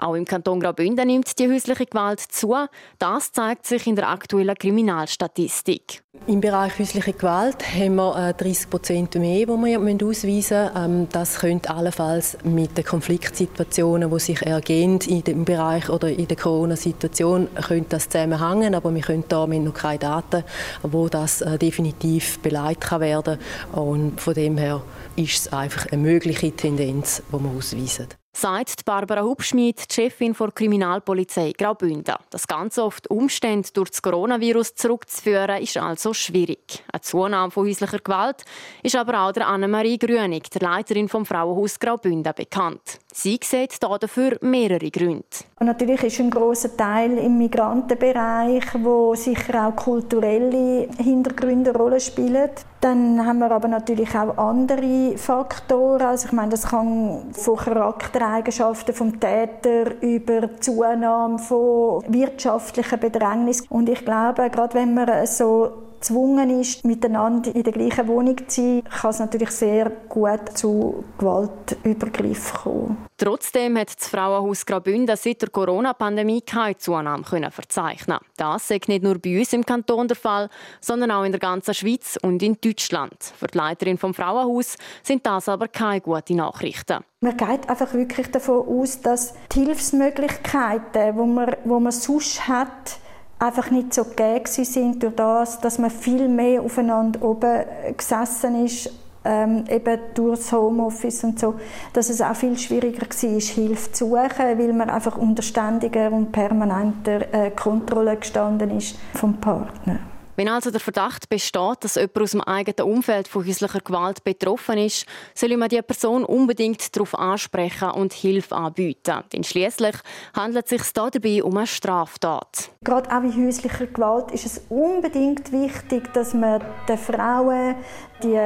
Auch 0.00 0.14
im 0.14 0.24
Kanton 0.24 0.60
Graubünden 0.60 1.06
nimmt 1.06 1.38
die 1.38 1.46
häusliche 1.46 1.84
Gewalt 1.84 2.20
zu. 2.20 2.54
Das 2.98 3.32
zeigt 3.32 3.66
sich 3.66 3.86
in 3.86 3.96
der 3.96 4.08
aktuellen 4.08 4.54
Kriminalstatistik. 4.54 6.02
Im 6.26 6.40
Bereich 6.40 6.78
häusliche 6.78 7.12
Gewalt 7.12 7.62
haben 7.74 7.96
wir 7.96 8.32
30 8.32 8.64
äh, 8.64 8.68
Prozent 8.68 9.14
mehr, 9.16 9.44
die 9.44 9.46
wir 9.46 9.78
ausweisen 9.78 10.34
müssen. 10.34 10.70
Ähm, 10.74 11.08
das 11.12 11.40
könnte 11.40 11.70
allenfalls 11.70 12.38
mit 12.44 12.78
den 12.78 12.84
Konfliktsituationen, 12.84 14.10
die 14.10 14.20
sich 14.20 14.40
ergeben 14.40 15.00
in 15.00 15.44
Bereich 15.44 15.90
oder 15.90 16.08
in 16.08 16.28
der 16.28 16.36
Corona-Situation, 16.38 17.48
könnte 17.66 17.98
zusammenhängen. 17.98 18.74
Aber 18.74 18.94
wir 18.94 19.02
können 19.02 19.24
da 19.28 19.46
noch 19.46 19.74
keine 19.74 19.98
Daten, 19.98 20.44
wo 20.82 21.10
das 21.10 21.42
äh, 21.42 21.58
definitiv 21.58 22.38
beleidigt 22.38 22.80
kann 22.80 23.02
werden. 23.02 23.38
Und 23.72 24.18
von 24.18 24.32
dem 24.32 24.56
her 24.56 24.82
ist 25.16 25.36
es 25.36 25.52
einfach 25.52 25.92
eine 25.92 26.00
mögliche 26.00 26.52
Tendenz, 26.52 27.22
die 27.30 27.38
wir 27.38 27.50
ausweisen 27.50 28.19
sagt 28.32 28.84
Barbara 28.84 29.22
Hubschmid, 29.22 29.92
Chefin 29.92 30.34
der 30.34 30.52
Kriminalpolizei 30.52 31.52
Graubünden. 31.56 32.14
Das 32.30 32.46
auf 32.78 33.00
die 33.00 33.08
Umstände 33.08 33.68
durch 33.72 33.90
das 33.90 34.02
Coronavirus 34.02 34.74
zurückzuführen, 34.74 35.62
ist 35.62 35.76
also 35.76 36.14
schwierig. 36.14 36.84
Eine 36.92 37.00
Zunahme 37.00 37.50
von 37.50 37.66
häuslicher 37.66 37.98
Gewalt 37.98 38.44
ist 38.82 38.96
aber 38.96 39.20
auch 39.20 39.32
der 39.32 39.48
Annemarie 39.48 39.98
Grünig, 39.98 40.50
der 40.50 40.62
Leiterin 40.62 41.08
vom 41.08 41.26
Frauenhaus 41.26 41.78
Graubünden, 41.78 42.32
bekannt. 42.34 43.00
Sie 43.12 43.40
sieht 43.42 43.82
dafür 43.82 44.36
mehrere 44.40 44.90
Gründe. 44.90 45.24
Natürlich 45.58 46.02
ist 46.04 46.20
ein 46.20 46.30
großer 46.30 46.76
Teil 46.76 47.18
im 47.18 47.38
Migrantenbereich, 47.38 48.64
wo 48.82 49.14
sicher 49.14 49.68
auch 49.68 49.76
kulturelle 49.76 50.88
Hintergründe 50.96 51.70
eine 51.70 51.78
Rolle 51.78 52.00
spielen. 52.00 52.50
Dann 52.80 53.26
haben 53.26 53.40
wir 53.40 53.50
aber 53.50 53.68
natürlich 53.68 54.14
auch 54.14 54.38
andere 54.38 55.18
Faktoren. 55.18 56.02
Also 56.02 56.28
ich 56.28 56.32
meine, 56.32 56.50
das 56.50 56.68
kann 56.68 57.32
von 57.32 57.56
Charaktereigenschaften 57.56 58.94
vom 58.94 59.20
Täter 59.20 60.00
über 60.00 60.58
Zunahme 60.60 61.38
von 61.38 62.04
wirtschaftlichen 62.08 63.00
Bedrängnis. 63.00 63.64
Und 63.68 63.88
ich 63.88 64.04
glaube, 64.04 64.48
gerade 64.50 64.74
wenn 64.74 64.94
man 64.94 65.26
so 65.26 65.89
gezwungen 66.00 66.60
ist, 66.60 66.84
miteinander 66.84 67.54
in 67.54 67.62
der 67.62 67.72
gleichen 67.72 68.08
Wohnung 68.08 68.36
zu 68.48 68.60
sein, 68.60 68.84
kann 68.84 69.10
es 69.10 69.18
natürlich 69.18 69.50
sehr 69.50 69.90
gut 70.08 70.56
zu 70.56 71.04
Gewaltübergriffen 71.18 72.56
kommen. 72.56 72.96
Trotzdem 73.18 73.76
hat 73.76 73.94
das 73.94 74.08
Frauenhaus 74.08 74.64
Graubünden 74.64 75.14
seit 75.14 75.42
der 75.42 75.50
Corona-Pandemie 75.50 76.40
keine 76.40 76.78
Zunahme 76.78 77.22
können 77.22 77.50
verzeichnen. 77.50 78.18
Das 78.38 78.70
ist 78.70 78.88
nicht 78.88 79.02
nur 79.02 79.18
bei 79.18 79.38
uns 79.38 79.52
im 79.52 79.64
Kanton 79.64 80.08
der 80.08 80.16
Fall, 80.16 80.48
sondern 80.80 81.10
auch 81.10 81.24
in 81.24 81.32
der 81.32 81.40
ganzen 81.40 81.74
Schweiz 81.74 82.18
und 82.22 82.42
in 82.42 82.56
Deutschland. 82.62 83.14
Für 83.22 83.46
die 83.46 83.58
Leiterin 83.58 83.98
vom 83.98 84.14
Frauenhaus 84.14 84.78
sind 85.02 85.26
das 85.26 85.50
aber 85.50 85.68
keine 85.68 86.00
guten 86.00 86.36
Nachrichten. 86.36 87.04
Man 87.20 87.36
geht 87.36 87.68
einfach 87.68 87.92
wirklich 87.92 88.30
davon 88.30 88.66
aus, 88.66 89.02
dass 89.02 89.34
die 89.52 89.66
Hilfsmöglichkeiten, 89.66 91.14
die 91.14 91.26
man, 91.26 91.56
die 91.62 91.68
man 91.68 91.92
sonst 91.92 92.48
hat, 92.48 92.98
einfach 93.40 93.70
nicht 93.70 93.92
so 93.94 94.04
gegeben 94.04 94.46
sind 94.46 95.02
durch 95.02 95.16
das, 95.16 95.60
dass 95.60 95.78
man 95.78 95.90
viel 95.90 96.28
mehr 96.28 96.62
aufeinander 96.62 97.22
oben 97.22 97.64
gesessen 97.96 98.64
ist, 98.64 98.92
ähm, 99.24 99.64
eben 99.68 99.98
durch 100.14 100.38
das 100.38 100.52
Homeoffice 100.52 101.24
und 101.24 101.38
so, 101.38 101.54
dass 101.92 102.08
es 102.10 102.20
auch 102.20 102.36
viel 102.36 102.56
schwieriger 102.56 103.02
war, 103.02 103.40
Hilfe 103.40 103.92
zu 103.92 104.06
suchen, 104.06 104.58
weil 104.58 104.72
man 104.72 104.88
einfach 104.88 105.18
unter 105.18 105.42
ständiger 105.42 106.12
und 106.12 106.32
permanenter 106.32 107.34
äh, 107.34 107.50
Kontrolle 107.50 108.16
gestanden 108.16 108.76
ist 108.76 108.98
vom 109.14 109.34
Partner. 109.34 109.98
Wenn 110.36 110.48
also 110.48 110.70
der 110.70 110.80
Verdacht 110.80 111.28
besteht, 111.28 111.78
dass 111.84 111.96
jemand 111.96 112.20
aus 112.20 112.30
dem 112.30 112.40
eigenen 112.40 112.90
Umfeld 112.90 113.28
von 113.28 113.46
häuslicher 113.46 113.80
Gewalt 113.80 114.24
betroffen 114.24 114.78
ist, 114.78 115.06
soll 115.34 115.56
man 115.56 115.68
die 115.68 115.82
Person 115.82 116.24
unbedingt 116.24 116.96
darauf 116.96 117.18
ansprechen 117.18 117.90
und 117.90 118.12
Hilfe 118.12 118.56
anbieten. 118.56 119.22
Denn 119.32 119.44
schließlich 119.44 119.96
handelt 120.34 120.70
es 120.70 120.70
sich 120.70 120.92
dabei 120.92 121.42
um 121.42 121.56
eine 121.56 121.66
Straftat. 121.66 122.70
Gerade 122.82 123.10
auch 123.10 123.22
bei 123.22 123.30
häuslicher 123.30 123.86
Gewalt 123.86 124.30
ist 124.30 124.46
es 124.46 124.62
unbedingt 124.68 125.52
wichtig, 125.52 126.12
dass 126.14 126.32
man 126.32 126.62
den 126.88 126.98
Frauen 126.98 127.76
die 128.22 128.38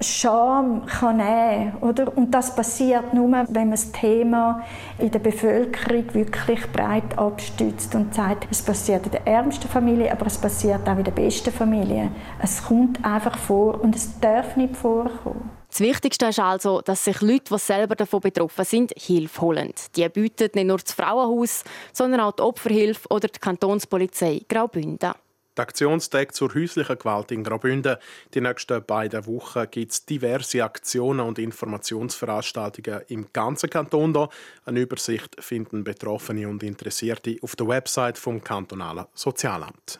Scham 0.00 0.86
kann 0.86 1.16
nehmen 1.16 1.76
oder? 1.80 2.16
Und 2.16 2.30
das 2.32 2.54
passiert 2.54 3.12
nur, 3.14 3.30
wenn 3.32 3.52
man 3.52 3.70
das 3.72 3.90
Thema 3.90 4.64
in 4.98 5.10
der 5.10 5.18
Bevölkerung 5.18 6.14
wirklich 6.14 6.70
breit 6.72 7.18
abstützt 7.18 7.94
und 7.96 8.14
sagt, 8.14 8.46
es 8.50 8.62
passiert 8.62 9.06
in 9.06 9.12
der 9.12 9.26
ärmsten 9.26 9.68
Familie, 9.68 10.12
aber 10.12 10.26
es 10.26 10.38
passiert 10.38 10.88
auch 10.88 10.96
in 10.96 11.04
der 11.04 11.10
besten 11.10 11.52
Familie. 11.52 12.12
Es 12.40 12.64
kommt 12.64 13.04
einfach 13.04 13.36
vor 13.36 13.80
und 13.80 13.96
es 13.96 14.20
darf 14.20 14.56
nicht 14.56 14.76
vorkommen. 14.76 15.50
Das 15.68 15.80
Wichtigste 15.80 16.26
ist 16.26 16.40
also, 16.40 16.80
dass 16.80 17.04
sich 17.04 17.20
Leute, 17.20 17.52
die 17.52 17.58
selber 17.58 17.94
davon 17.94 18.20
betroffen 18.20 18.64
sind, 18.64 18.92
Hilfe 18.96 19.42
holen. 19.42 19.72
Die 19.96 20.08
bieten 20.08 20.50
nicht 20.54 20.66
nur 20.66 20.78
das 20.78 20.92
Frauenhaus, 20.92 21.62
sondern 21.92 22.20
auch 22.20 22.32
die 22.32 22.42
Opferhilfe 22.42 23.06
oder 23.10 23.28
die 23.28 23.38
Kantonspolizei 23.38 24.42
Graubünden. 24.48 25.12
Der 25.58 25.64
Aktionstag 25.64 26.36
zur 26.36 26.54
häuslichen 26.54 26.96
Gewalt 26.96 27.32
in 27.32 27.42
Graubünden. 27.42 27.96
Die 28.32 28.40
nächsten 28.40 28.80
beiden 28.84 29.26
Wochen 29.26 29.66
gibt 29.68 29.90
es 29.90 30.06
diverse 30.06 30.62
Aktionen 30.62 31.18
und 31.18 31.40
Informationsveranstaltungen 31.40 33.00
im 33.08 33.26
ganzen 33.32 33.68
Kanton. 33.68 34.12
Da. 34.12 34.28
Eine 34.64 34.82
Übersicht 34.82 35.34
finden 35.42 35.82
Betroffene 35.82 36.48
und 36.48 36.62
Interessierte 36.62 37.38
auf 37.42 37.56
der 37.56 37.66
Website 37.66 38.18
vom 38.18 38.44
kantonalen 38.44 39.06
Sozialamt. 39.14 39.98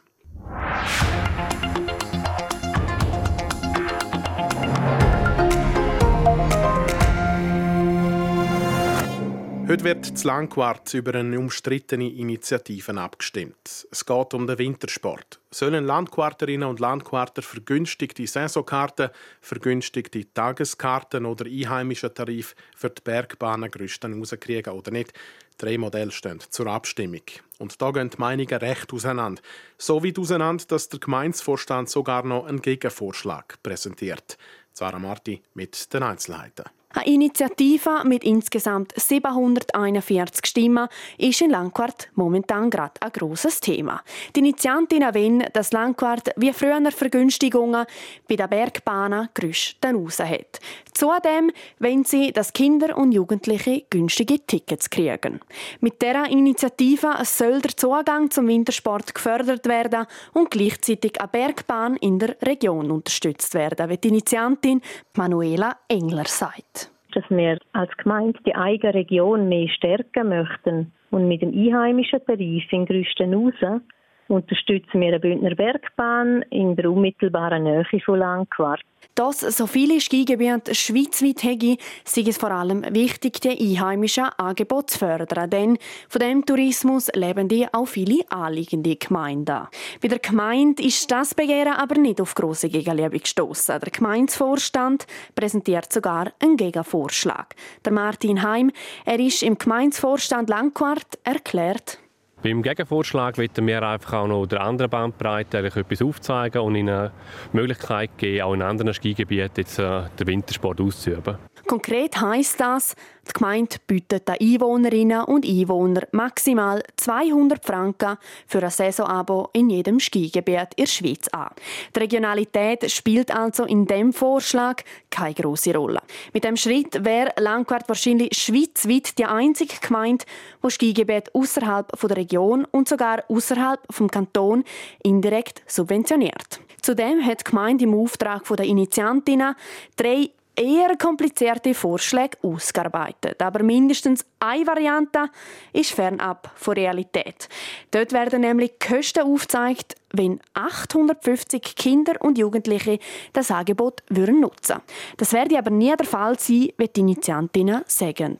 Heute 9.69 9.85
wird 9.85 10.19
zu 10.19 10.27
Langquart 10.27 10.95
über 10.95 11.15
eine 11.15 11.39
umstrittene 11.39 12.09
Initiative 12.09 12.99
abgestimmt. 12.99 13.87
Es 13.91 14.07
geht 14.07 14.33
um 14.33 14.47
den 14.47 14.57
Wintersport. 14.57 15.41
Sollen 15.51 15.85
Landquarterinnen 15.85 16.67
und 16.67 16.81
Landquarter 16.81 17.43
vergünstigte 17.43 18.27
Saisonkarten, 18.27 19.11
vergünstigte 19.43 20.25
Tageskarten 20.33 21.27
oder 21.27 21.45
einheimische 21.45 22.15
Tarif 22.15 22.57
für 22.75 22.89
die 22.89 23.03
Bergbahnengerüste 23.03 24.11
rauskriegen 24.11 24.73
oder 24.73 24.91
nicht? 24.91 25.13
Drei 25.59 25.77
Modelle 25.77 26.13
stehen 26.13 26.41
zur 26.49 26.69
Abstimmung. 26.69 27.25
Und 27.59 27.83
da 27.83 27.91
gehen 27.91 28.09
die 28.09 28.17
Meinungen 28.17 28.59
recht 28.61 28.91
auseinander. 28.95 29.43
So 29.77 30.03
weit 30.03 30.19
auseinander, 30.19 30.65
dass 30.67 30.89
der 30.89 31.01
Gemeinsvorstand 31.01 31.91
sogar 31.91 32.25
noch 32.25 32.47
einen 32.47 32.63
Gegenvorschlag 32.63 33.63
präsentiert. 33.63 34.39
Sarah 34.73 34.99
Marti 34.99 35.43
mit 35.53 35.93
den 35.93 36.05
Einzelheiten. 36.05 36.65
Eine 36.95 37.05
Initiative 37.05 38.03
mit 38.05 38.25
insgesamt 38.25 38.95
741 38.97 40.47
Stimmen 40.47 40.89
ist 41.19 41.43
in 41.43 41.51
Langquart 41.51 42.09
momentan 42.15 42.71
gerade 42.71 42.95
ein 43.01 43.13
grosses 43.13 43.61
Thema. 43.61 44.03
Die 44.35 44.41
Initiantinnen 44.41 45.15
wollen, 45.15 45.45
dass 45.53 45.73
Langquart 45.73 46.31
wie 46.37 46.51
früher 46.55 46.91
Vergünstigungen 46.91 47.85
bei 48.27 48.37
den 48.37 48.49
Bergbahnen 48.49 49.29
Gerüste 49.35 49.93
raus 49.93 50.19
hat. 50.21 50.61
Zudem 50.95 51.53
wollen 51.79 52.05
sie, 52.05 52.33
dass 52.33 52.55
Kinder 52.55 52.97
und 52.97 53.13
Jugendliche 53.13 53.85
günstige 53.91 54.47
Tickets 54.47 54.89
kriegen. 54.89 55.41
Mit 55.81 56.01
dieser 56.01 56.31
Initiative 56.31 57.19
soll 57.23 57.61
der 57.61 57.77
Zugang 57.77 58.31
zum 58.31 58.49
Wintersport 58.49 59.15
gefördert 59.15 59.67
werden 59.67 60.07
und 60.33 60.51
gleichzeitig 60.51 61.21
eine 61.21 61.29
Bergbahn 61.29 61.97
in 61.97 62.19
der 62.19 62.35
Region 62.41 62.91
unterstützt 62.91 63.53
werden, 63.53 63.91
wie 63.91 63.99
die 63.99 64.09
Initiantin 64.09 64.81
Manuela 65.15 65.77
Engler 65.87 66.27
sagt 66.27 66.88
dass 67.13 67.25
wir 67.29 67.59
als 67.73 67.97
Gemeinde 67.97 68.39
die 68.47 68.55
eigene 68.55 68.95
Region 68.95 69.49
mehr 69.49 69.69
stärken 69.69 70.29
möchten. 70.29 70.93
Und 71.11 71.29
mit 71.29 71.43
dem 71.43 71.53
einheimischen 71.53 72.25
Tarif 72.27 72.65
in 72.71 72.87
Grüstenhausen 72.87 73.83
unterstützen 74.29 75.01
wir 75.01 75.09
eine 75.09 75.21
Bündner 75.21 75.55
Bergbahn 75.55 76.43
in 76.51 76.77
der 76.77 76.91
unmittelbaren 76.91 77.65
Nähe 77.65 77.85
von 78.05 78.19
Langquart. 78.19 78.83
Dass 79.15 79.41
so 79.41 79.67
viele 79.67 80.01
Skigebiete 80.01 80.77
schweizweit 80.77 81.43
haben, 81.43 81.77
sei 82.05 82.23
es 82.29 82.39
vor 82.39 82.53
allem 82.53 82.85
wichtig, 82.95 83.41
die 83.41 83.49
einheimischen 83.49 84.29
Angebote 84.37 84.87
zu 84.87 84.99
fördern, 85.01 85.51
denn 85.51 85.79
von 86.09 86.21
dem 86.21 86.47
Tourismus 86.47 87.11
leben 87.15 87.49
die 87.49 87.67
auch 87.73 87.87
viele 87.87 88.21
anliegende 88.31 88.95
Gemeinden. 88.95 89.67
Bei 90.01 90.09
der 90.09 90.21
Gemeinde 90.21 90.85
ist 90.85 91.11
das 91.11 91.35
Begehren 91.35 91.73
aber 91.73 91.99
nicht 91.99 92.21
auf 92.21 92.37
grosse 92.37 92.69
Gegenliebe 92.69 93.19
gestoßen. 93.19 93.81
Der 93.81 93.91
Gemeindevorstand 93.91 95.07
präsentiert 95.35 95.93
sogar 95.93 96.33
einen 96.41 96.57
Gegenvorschlag. 96.57 97.57
Der 97.85 97.93
Martin 97.93 98.43
Heim, 98.43 98.71
er 99.05 99.19
ist 99.19 99.43
im 99.43 99.59
Gemeindevorstand 99.59 100.49
Langquart, 100.49 101.19
erklärt, 101.25 101.99
beim 102.43 102.63
Gegenvorschlag 102.63 103.37
wollten 103.37 103.67
wir 103.67 103.83
einfach 103.83 104.13
auch 104.13 104.27
noch 104.27 104.47
der 104.47 104.61
anderen 104.61 104.91
Bandbreite 104.91 105.59
etwas 105.59 106.03
aufzeigen 106.03 106.63
und 106.63 106.77
ihnen 106.77 107.11
die 107.53 107.57
Möglichkeit 107.57 108.11
geben, 108.17 108.43
auch 108.43 108.55
in 108.55 108.63
anderen 108.63 108.95
Skigebieten 108.95 109.51
jetzt, 109.57 109.79
äh, 109.79 110.03
den 110.19 110.27
Wintersport 110.27 110.81
auszuüben. 110.81 111.39
Konkret 111.67 112.19
heisst 112.21 112.61
das, 112.61 112.95
die 113.29 113.33
Gemeinde 113.35 113.77
bietet 113.87 114.27
den 114.27 114.37
Einwohnerinnen 114.41 115.25
und 115.25 115.45
Einwohnern 115.45 116.05
maximal 116.13 116.83
200 116.97 117.63
Franken 117.63 118.17
für 118.47 118.63
ein 118.63 118.71
Saisonabo 118.71 119.51
in 119.53 119.69
jedem 119.69 120.01
Skigebiet 120.01 120.69
in 120.77 120.85
der 120.85 120.87
Schweiz 120.87 121.29
an. 121.29 121.51
Die 121.95 122.01
Regionalität 122.01 122.91
spielt 122.91 123.31
also 123.31 123.65
in 123.65 123.87
dem 123.87 124.15
Vorschlag 124.15 124.83
keine 125.11 125.35
große 125.35 125.75
Rolle. 125.77 126.01
Mit 126.33 126.45
dem 126.45 126.57
Schritt 126.57 127.05
wäre 127.05 127.35
Langquart 127.39 127.87
wahrscheinlich 127.89 128.35
schweizweit 128.35 129.19
die 129.19 129.27
einzige 129.27 129.75
Gemeinde, 129.87 130.25
die 130.65 130.71
Skigebiet 130.71 131.35
außerhalb 131.35 131.89
der 131.89 132.17
Region 132.29 132.67
und 132.71 132.89
sogar 132.89 133.25
außerhalb 133.29 133.81
vom 133.91 134.11
Kanton 134.11 134.65
indirekt 135.03 135.63
subventioniert. 135.67 136.61
Zudem 136.83 137.25
hat 137.25 137.41
die 137.41 137.51
Gemeinde 137.51 137.85
im 137.85 137.95
Auftrag 137.95 138.45
der 138.45 138.67
Initiantinnen 138.67 139.55
drei 139.97 140.31
eher 140.59 140.97
komplizierte 140.97 141.73
Vorschläge 141.73 142.37
ausgearbeitet. 142.43 143.41
Aber 143.41 143.63
mindestens 143.63 144.25
eine 144.41 144.67
Variante 144.67 145.31
ist 145.73 145.93
fernab 145.93 146.51
von 146.57 146.75
Realität. 146.75 147.49
Dort 147.91 148.13
werden 148.13 148.41
nämlich 148.41 148.73
Kosten 148.79 149.23
aufgezeigt, 149.23 149.95
wenn 150.13 150.41
850 150.55 151.77
Kinder 151.77 152.15
und 152.21 152.39
Jugendliche 152.39 152.99
das 153.33 153.51
Angebot 153.51 154.03
würden 154.09 154.41
nutzen 154.41 154.81
Das 155.17 155.33
werde 155.33 155.59
aber 155.59 155.71
nie 155.71 155.95
der 155.97 156.07
Fall 156.07 156.39
sein, 156.39 156.71
wie 156.77 156.89
die 156.89 157.01
Initiantinnen 157.01 157.85
sagen. 157.87 158.39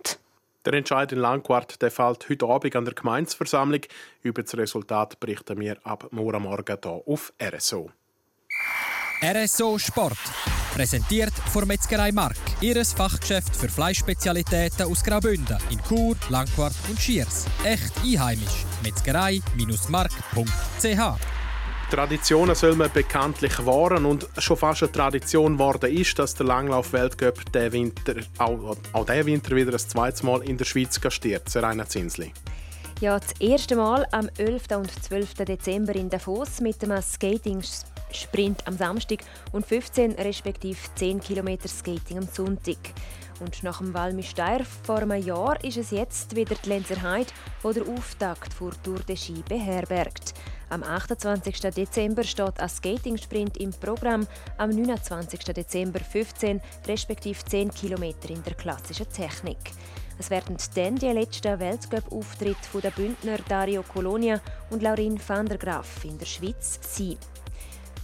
Der 0.69 0.77
Entscheid 0.77 1.11
in 1.13 1.21
Langquart 1.21 1.81
der 1.81 1.91
fällt 1.91 2.29
heute 2.29 2.47
Abend 2.47 2.77
an 2.77 2.85
der 2.85 2.93
Gemeinsversammlung. 2.93 3.81
Über 4.21 4.43
das 4.43 4.55
Resultat 4.55 5.19
berichten 5.19 5.59
wir 5.59 5.79
ab 5.83 6.09
morgen 6.11 6.43
Morgen 6.43 6.77
hier 6.83 7.03
auf 7.07 7.33
RSO. 7.43 7.91
RSO 9.23 9.79
Sport. 9.79 10.19
Präsentiert 10.75 11.33
von 11.33 11.67
Metzgerei 11.67 12.13
Mark. 12.13 12.37
Ihres 12.61 12.93
Fachgeschäft 12.93 13.57
für 13.57 13.71
Fleischspezialitäten 13.71 14.85
aus 14.85 15.03
Graubünden 15.03 15.57
in 15.71 15.83
Chur, 15.85 16.17
Langquart 16.29 16.75
und 16.91 17.01
Schiers. 17.01 17.47
Echt 17.65 17.97
einheimisch. 18.05 18.67
Metzgerei-mark.ch 18.83 21.38
Traditionen 21.91 22.55
soll 22.55 22.77
man 22.77 22.93
bekanntlich 22.93 23.65
wahren 23.65 24.05
und 24.05 24.29
schon 24.37 24.59
fast 24.59 24.83
eine 24.83 24.93
Tradition 24.93 25.55
geworden 25.55 25.91
ist, 25.91 26.19
dass 26.19 26.35
der 26.35 26.45
Langlauf-Weltcup 26.45 27.55
Winter, 27.55 28.17
auch, 28.37 28.77
auch 28.93 29.07
der 29.07 29.25
Winter 29.25 29.57
wieder 29.57 29.73
das 29.73 29.89
zweite 29.89 30.27
Mal 30.27 30.43
in 30.43 30.59
der 30.59 30.67
Schweiz 30.67 31.01
gastiert. 31.01 31.49
Serena 31.49 31.87
Zinsli. 31.87 32.35
Ja, 33.01 33.19
das 33.19 33.33
erste 33.41 33.75
Mal 33.75 34.07
am 34.13 34.29
11. 34.37 34.65
und 34.77 35.05
12. 35.05 35.35
Dezember 35.47 35.95
in 35.95 36.11
Davos 36.11 36.61
mit 36.61 36.83
dem 36.83 36.93
Skating 37.01 37.63
Sprint 38.13 38.67
am 38.67 38.77
Samstag 38.77 39.21
und 39.53 39.65
15 39.65 40.13
respektive 40.13 40.79
10 40.95 41.21
km 41.21 41.57
Skating 41.67 42.19
am 42.19 42.29
Sonntag. 42.31 42.77
Und 43.41 43.63
nach 43.63 43.79
dem 43.79 43.95
Walmisteier 43.95 44.65
vor 44.83 44.99
einem 44.99 45.23
Jahr 45.23 45.63
ist 45.65 45.79
es 45.79 45.91
jetzt 45.91 46.37
wieder 46.37 46.55
die 46.63 46.69
Lenzerheide, 46.69 47.31
wo 47.63 47.73
der 47.73 47.85
Auftakt 47.89 48.53
vor 48.53 48.73
Tour 48.83 48.99
de 49.01 49.17
Ski 49.17 49.43
beherbergt. 49.49 50.35
Am 50.71 50.83
28. 50.83 51.61
Dezember 51.75 52.25
steht 52.25 52.61
ein 52.61 52.69
Skating-Sprint 52.69 53.57
im 53.57 53.71
Programm, 53.71 54.27
am 54.59 54.71
29. 54.71 55.41
Dezember 55.45 56.01
15 56.01 56.61
respektive 56.87 57.43
10 57.43 57.71
km 57.71 58.03
in 58.29 58.43
der 58.45 58.55
klassischen 58.55 59.09
Technik. 59.11 59.57
Es 60.19 60.31
werden 60.31 60.57
dann 60.75 60.97
die 60.97 61.07
letzten 61.07 61.59
Weltcup-Auftritte 61.59 62.81
der 62.83 62.91
Bündner 62.91 63.39
Dario 63.49 63.83
Colonia 63.83 64.41
und 64.69 64.83
Laurin 64.83 65.19
van 65.27 65.47
der 65.47 65.59
Graaf 65.59 66.05
in 66.05 66.19
der 66.19 66.27
Schweiz 66.27 66.79
sein. 66.83 67.17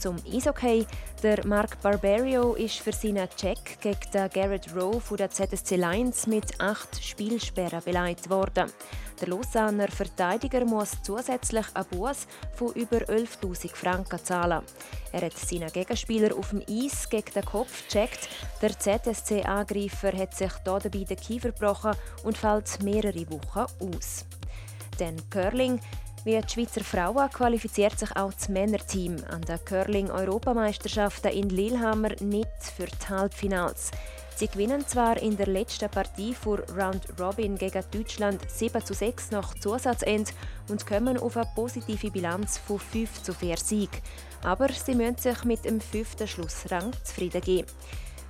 Zum 0.04 0.16
Eishockey. 0.30 0.86
Der 1.22 1.46
Mark 1.46 1.80
Barberio 1.80 2.52
ist 2.56 2.78
für 2.78 2.92
seinen 2.92 3.26
Check 3.38 3.80
gegen 3.80 4.10
den 4.12 4.28
Garrett 4.28 4.68
Rowe 4.76 5.00
von 5.00 5.16
der 5.16 5.30
ZSC 5.30 5.76
Lions 5.76 6.26
mit 6.26 6.60
acht 6.60 7.02
Spielsperren 7.02 7.82
beleidigt 7.82 8.28
worden. 8.28 8.70
Der 9.18 9.28
Lausanner 9.28 9.88
Verteidiger 9.88 10.66
muss 10.66 10.90
zusätzlich 11.02 11.64
einen 11.72 11.86
Buß 11.88 12.26
von 12.52 12.74
über 12.74 12.98
11.000 12.98 13.74
Franken 13.74 14.22
zahlen. 14.22 14.60
Er 15.10 15.22
hat 15.22 15.38
seinen 15.38 15.72
Gegenspieler 15.72 16.36
auf 16.36 16.50
dem 16.50 16.62
Eis 16.68 17.08
gegen 17.08 17.32
den 17.32 17.44
Kopf 17.46 17.88
gecheckt. 17.88 18.28
Der 18.60 18.78
ZSC-Angreifer 18.78 20.12
hat 20.12 20.34
sich 20.34 20.52
dabei 20.64 20.90
den 20.90 21.16
Kiefer 21.16 21.52
gebrochen 21.52 21.96
und 22.24 22.36
fällt 22.36 22.82
mehrere 22.82 23.26
Wochen 23.30 23.72
aus. 23.80 24.26
Dann 24.98 25.16
Curling. 25.30 25.80
Wie 26.24 26.40
die 26.40 26.48
Schweizer 26.48 26.82
Frauen 26.82 27.28
qualifiziert 27.28 27.98
sich 27.98 28.16
auch 28.16 28.32
das 28.32 28.48
Männerteam 28.48 29.16
an 29.28 29.42
den 29.42 29.62
Curling-Europameisterschaften 29.62 31.30
in 31.30 31.50
Lillehammer 31.50 32.12
nicht 32.20 32.48
für 32.74 32.86
die 32.86 33.08
Halbfinals. 33.10 33.90
Sie 34.34 34.48
gewinnen 34.48 34.86
zwar 34.86 35.18
in 35.20 35.36
der 35.36 35.48
letzten 35.48 35.90
Partie 35.90 36.32
vor 36.32 36.60
Round 36.78 37.02
Robin 37.20 37.58
gegen 37.58 37.84
Deutschland 37.90 38.40
7 38.50 38.82
zu 38.82 38.94
6 38.94 39.32
nach 39.32 39.52
Zusatzend 39.58 40.32
und 40.70 40.86
kommen 40.86 41.18
auf 41.18 41.36
eine 41.36 41.50
positive 41.54 42.10
Bilanz 42.10 42.56
von 42.56 42.78
5 42.78 43.22
zu 43.22 43.34
4 43.34 43.58
Sieg. 43.58 43.90
Aber 44.44 44.72
sie 44.72 44.94
müssen 44.94 45.18
sich 45.18 45.44
mit 45.44 45.66
dem 45.66 45.78
fünften 45.78 46.26
Schlussrang 46.26 46.92
zufrieden 47.02 47.42
geben. 47.42 47.68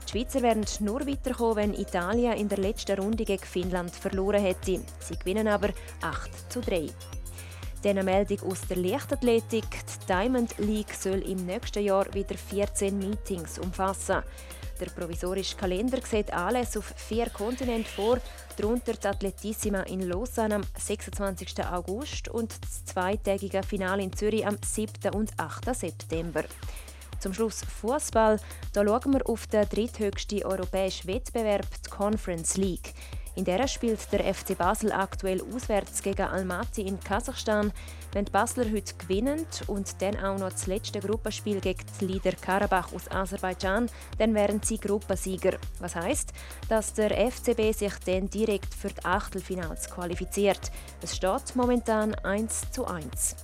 Die 0.04 0.11
Schweizer 0.11 0.42
werden 0.42 0.66
nur 0.80 1.07
weiterkommen, 1.07 1.57
wenn 1.57 1.74
Italien 1.74 2.33
in 2.38 2.48
der 2.48 2.59
letzten 2.59 2.98
Runde 2.98 3.24
gegen 3.24 3.44
Finnland 3.44 3.92
verloren 3.94 4.42
hätte. 4.42 4.80
Sie 4.98 5.16
gewinnen 5.16 5.46
aber 5.46 5.68
8 6.02 6.52
zu 6.52 6.61
3. 6.61 6.88
Dann 7.85 7.99
eine 7.99 8.05
Meldung 8.05 8.51
aus 8.51 8.62
der 8.62 8.79
Leichtathletik. 8.79 9.66
Die 9.70 10.07
Diamond 10.07 10.57
League 10.57 10.94
soll 10.94 11.20
im 11.20 11.44
nächsten 11.44 11.85
Jahr 11.85 12.07
wieder 12.14 12.35
14 12.35 12.99
Meetings 12.99 13.59
umfassen. 13.59 14.23
Der 14.81 14.87
provisorische 14.87 15.55
Kalender 15.55 15.99
sieht 16.03 16.33
alles 16.33 16.79
auf 16.79 16.94
vier 16.97 17.29
Kontinenten 17.29 17.85
vor, 17.85 18.20
darunter 18.57 18.94
die 18.94 19.07
Atletissima 19.07 19.81
in 19.83 20.09
Lausanne 20.09 20.55
am 20.55 20.62
26. 20.79 21.62
August 21.62 22.29
und 22.29 22.55
das 22.64 22.87
zweitägige 22.87 23.62
Finale 23.62 24.03
in 24.03 24.14
Zürich 24.14 24.47
am 24.47 24.57
7. 24.64 25.12
und 25.14 25.38
8. 25.38 25.75
September. 25.75 26.44
Zum 27.20 27.35
Schluss 27.35 27.61
Fußball. 27.83 28.40
Da 28.73 28.83
schauen 28.83 29.12
wir 29.12 29.29
auf 29.29 29.47
den 29.47 29.68
dritthöchsten 29.68 30.42
europäischen 30.42 31.09
Wettbewerb, 31.09 31.66
die 31.85 31.90
Conference 31.90 32.57
League. 32.57 32.94
In 33.37 33.44
der 33.44 33.66
spielt 33.66 34.12
der 34.12 34.33
FC 34.33 34.57
Basel 34.57 34.92
aktuell 34.92 35.42
auswärts 35.42 36.03
gegen 36.03 36.23
Almaty 36.23 36.83
in 36.83 37.01
Kasachstan. 37.01 37.73
Wenn 38.12 38.27
die 38.27 38.31
Basler 38.31 38.66
heute 38.73 38.94
gewinnen 38.94 39.44
und 39.66 40.01
dann 40.01 40.16
auch 40.18 40.38
noch 40.38 40.53
das 40.53 40.68
letzte 40.68 41.01
Gruppenspiel 41.01 41.61
gegen 41.61 41.85
die 42.01 42.07
Leader 42.07 42.33
Karabach 42.33 42.92
aus 42.92 43.11
Aserbaidschan, 43.11 43.90
dann 44.18 44.35
wären 44.35 44.62
sie 44.62 44.79
Gruppensieger. 44.79 45.59
Was 45.81 45.97
heißt, 45.97 46.33
dass 46.68 46.94
der 46.94 47.11
FCB 47.11 47.77
sich 47.77 47.94
dann 48.07 48.31
direkt 48.31 48.73
für 48.73 48.90
die 48.90 49.05
Achtelfinals 49.05 49.90
qualifiziert. 49.90 50.70
Es 51.03 51.16
steht 51.16 51.57
momentan 51.57 52.14
1 52.14 52.70
zu 52.70 52.87
1. 52.87 53.35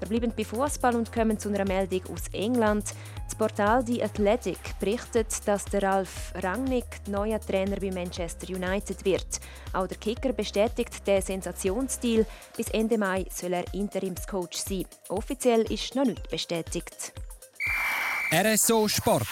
Wir 0.00 0.08
bleiben 0.08 0.32
bei 0.36 0.44
Fußball 0.44 0.96
und 0.96 1.12
kommen 1.12 1.38
zu 1.38 1.48
einer 1.48 1.64
Meldung 1.64 2.02
aus 2.12 2.28
England. 2.32 2.94
Das 3.28 3.36
Portal 3.36 3.84
The 3.86 4.02
Athletic 4.02 4.58
berichtet, 4.80 5.26
dass 5.44 5.66
der 5.66 5.82
Ralf 5.82 6.32
Rangnick 6.36 6.86
neuer 7.08 7.38
Trainer 7.38 7.76
bei 7.76 7.90
Manchester 7.90 8.48
United 8.48 9.04
wird. 9.04 9.40
Auch 9.74 9.86
der 9.86 9.98
Kicker 9.98 10.32
bestätigt 10.32 11.06
den 11.06 11.20
Sensationsstil. 11.20 12.24
Bis 12.56 12.68
Ende 12.68 12.96
Mai 12.96 13.26
soll 13.30 13.52
er 13.52 13.64
Interimscoach 13.74 14.54
sein. 14.54 14.86
Offiziell 15.10 15.70
ist 15.70 15.94
noch 15.94 16.06
nicht 16.06 16.30
bestätigt. 16.30 17.12
RSO 18.32 18.88
Sport. 18.88 19.28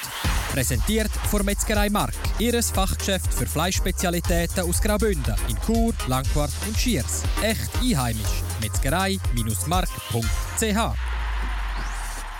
Präsentiert 0.52 1.10
von 1.30 1.46
Metzgerei 1.46 1.88
Mark. 1.88 2.12
Ihres 2.38 2.70
Fachgeschäft 2.70 3.32
für 3.32 3.46
Fleischspezialitäten 3.46 4.68
aus 4.68 4.82
Graubünden 4.82 5.36
in 5.48 5.56
Chur, 5.62 5.94
Langquart 6.06 6.52
und 6.66 6.76
Schiers. 6.76 7.22
Echt 7.42 7.70
einheimisch. 7.82 8.42
Metzgerei-mark.ch 8.60 11.05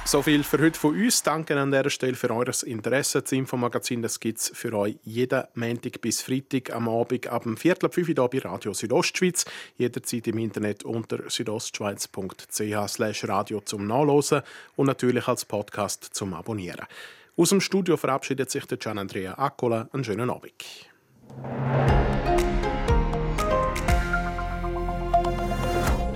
so 0.07 0.23
viel 0.23 0.45
für 0.45 0.59
heute 0.59 0.79
von 0.79 0.95
uns. 0.95 1.23
Danke 1.23 1.59
an 1.59 1.71
dieser 1.71 1.91
Stelle 1.91 2.15
für 2.15 2.31
eures 2.31 2.63
Interesse. 2.63 3.23
Das 3.23 3.33
Infomagazin 3.33 4.07
gibt 4.21 4.39
es 4.39 4.53
für 4.55 4.73
euch 4.73 4.97
jeden 5.03 5.45
Montag 5.55 6.01
bis 6.01 6.23
Freitag 6.23 6.73
am 6.73 6.89
Abend 6.89 7.27
ab 7.27 7.43
dem 7.43 7.57
Viertel 7.57 7.91
5 7.91 8.09
Uhr 8.11 8.31
bei 8.31 8.39
Radio 8.39 8.73
Südostschweiz. 8.73 9.45
Jederzeit 9.79 10.29
im 10.29 10.39
Internet 10.39 10.85
unter 10.85 11.29
südostschweiz.ch 11.29 13.29
radio 13.29 13.61
zum 13.61 13.87
Nachlesen 13.87 14.43
und 14.77 14.87
natürlich 14.87 15.27
als 15.27 15.45
Podcast 15.45 16.11
zum 16.13 16.35
Abonnieren. 16.35 16.87
Aus 17.37 17.49
dem 17.49 17.61
Studio 17.61 17.97
verabschiedet 17.97 18.51
sich 18.51 18.65
der 18.67 18.79
Gian 18.79 18.99
Andrea 18.99 19.35
Accola. 19.35 19.89
Einen 19.93 20.05
schönen 20.05 20.31
Abend. 20.31 20.53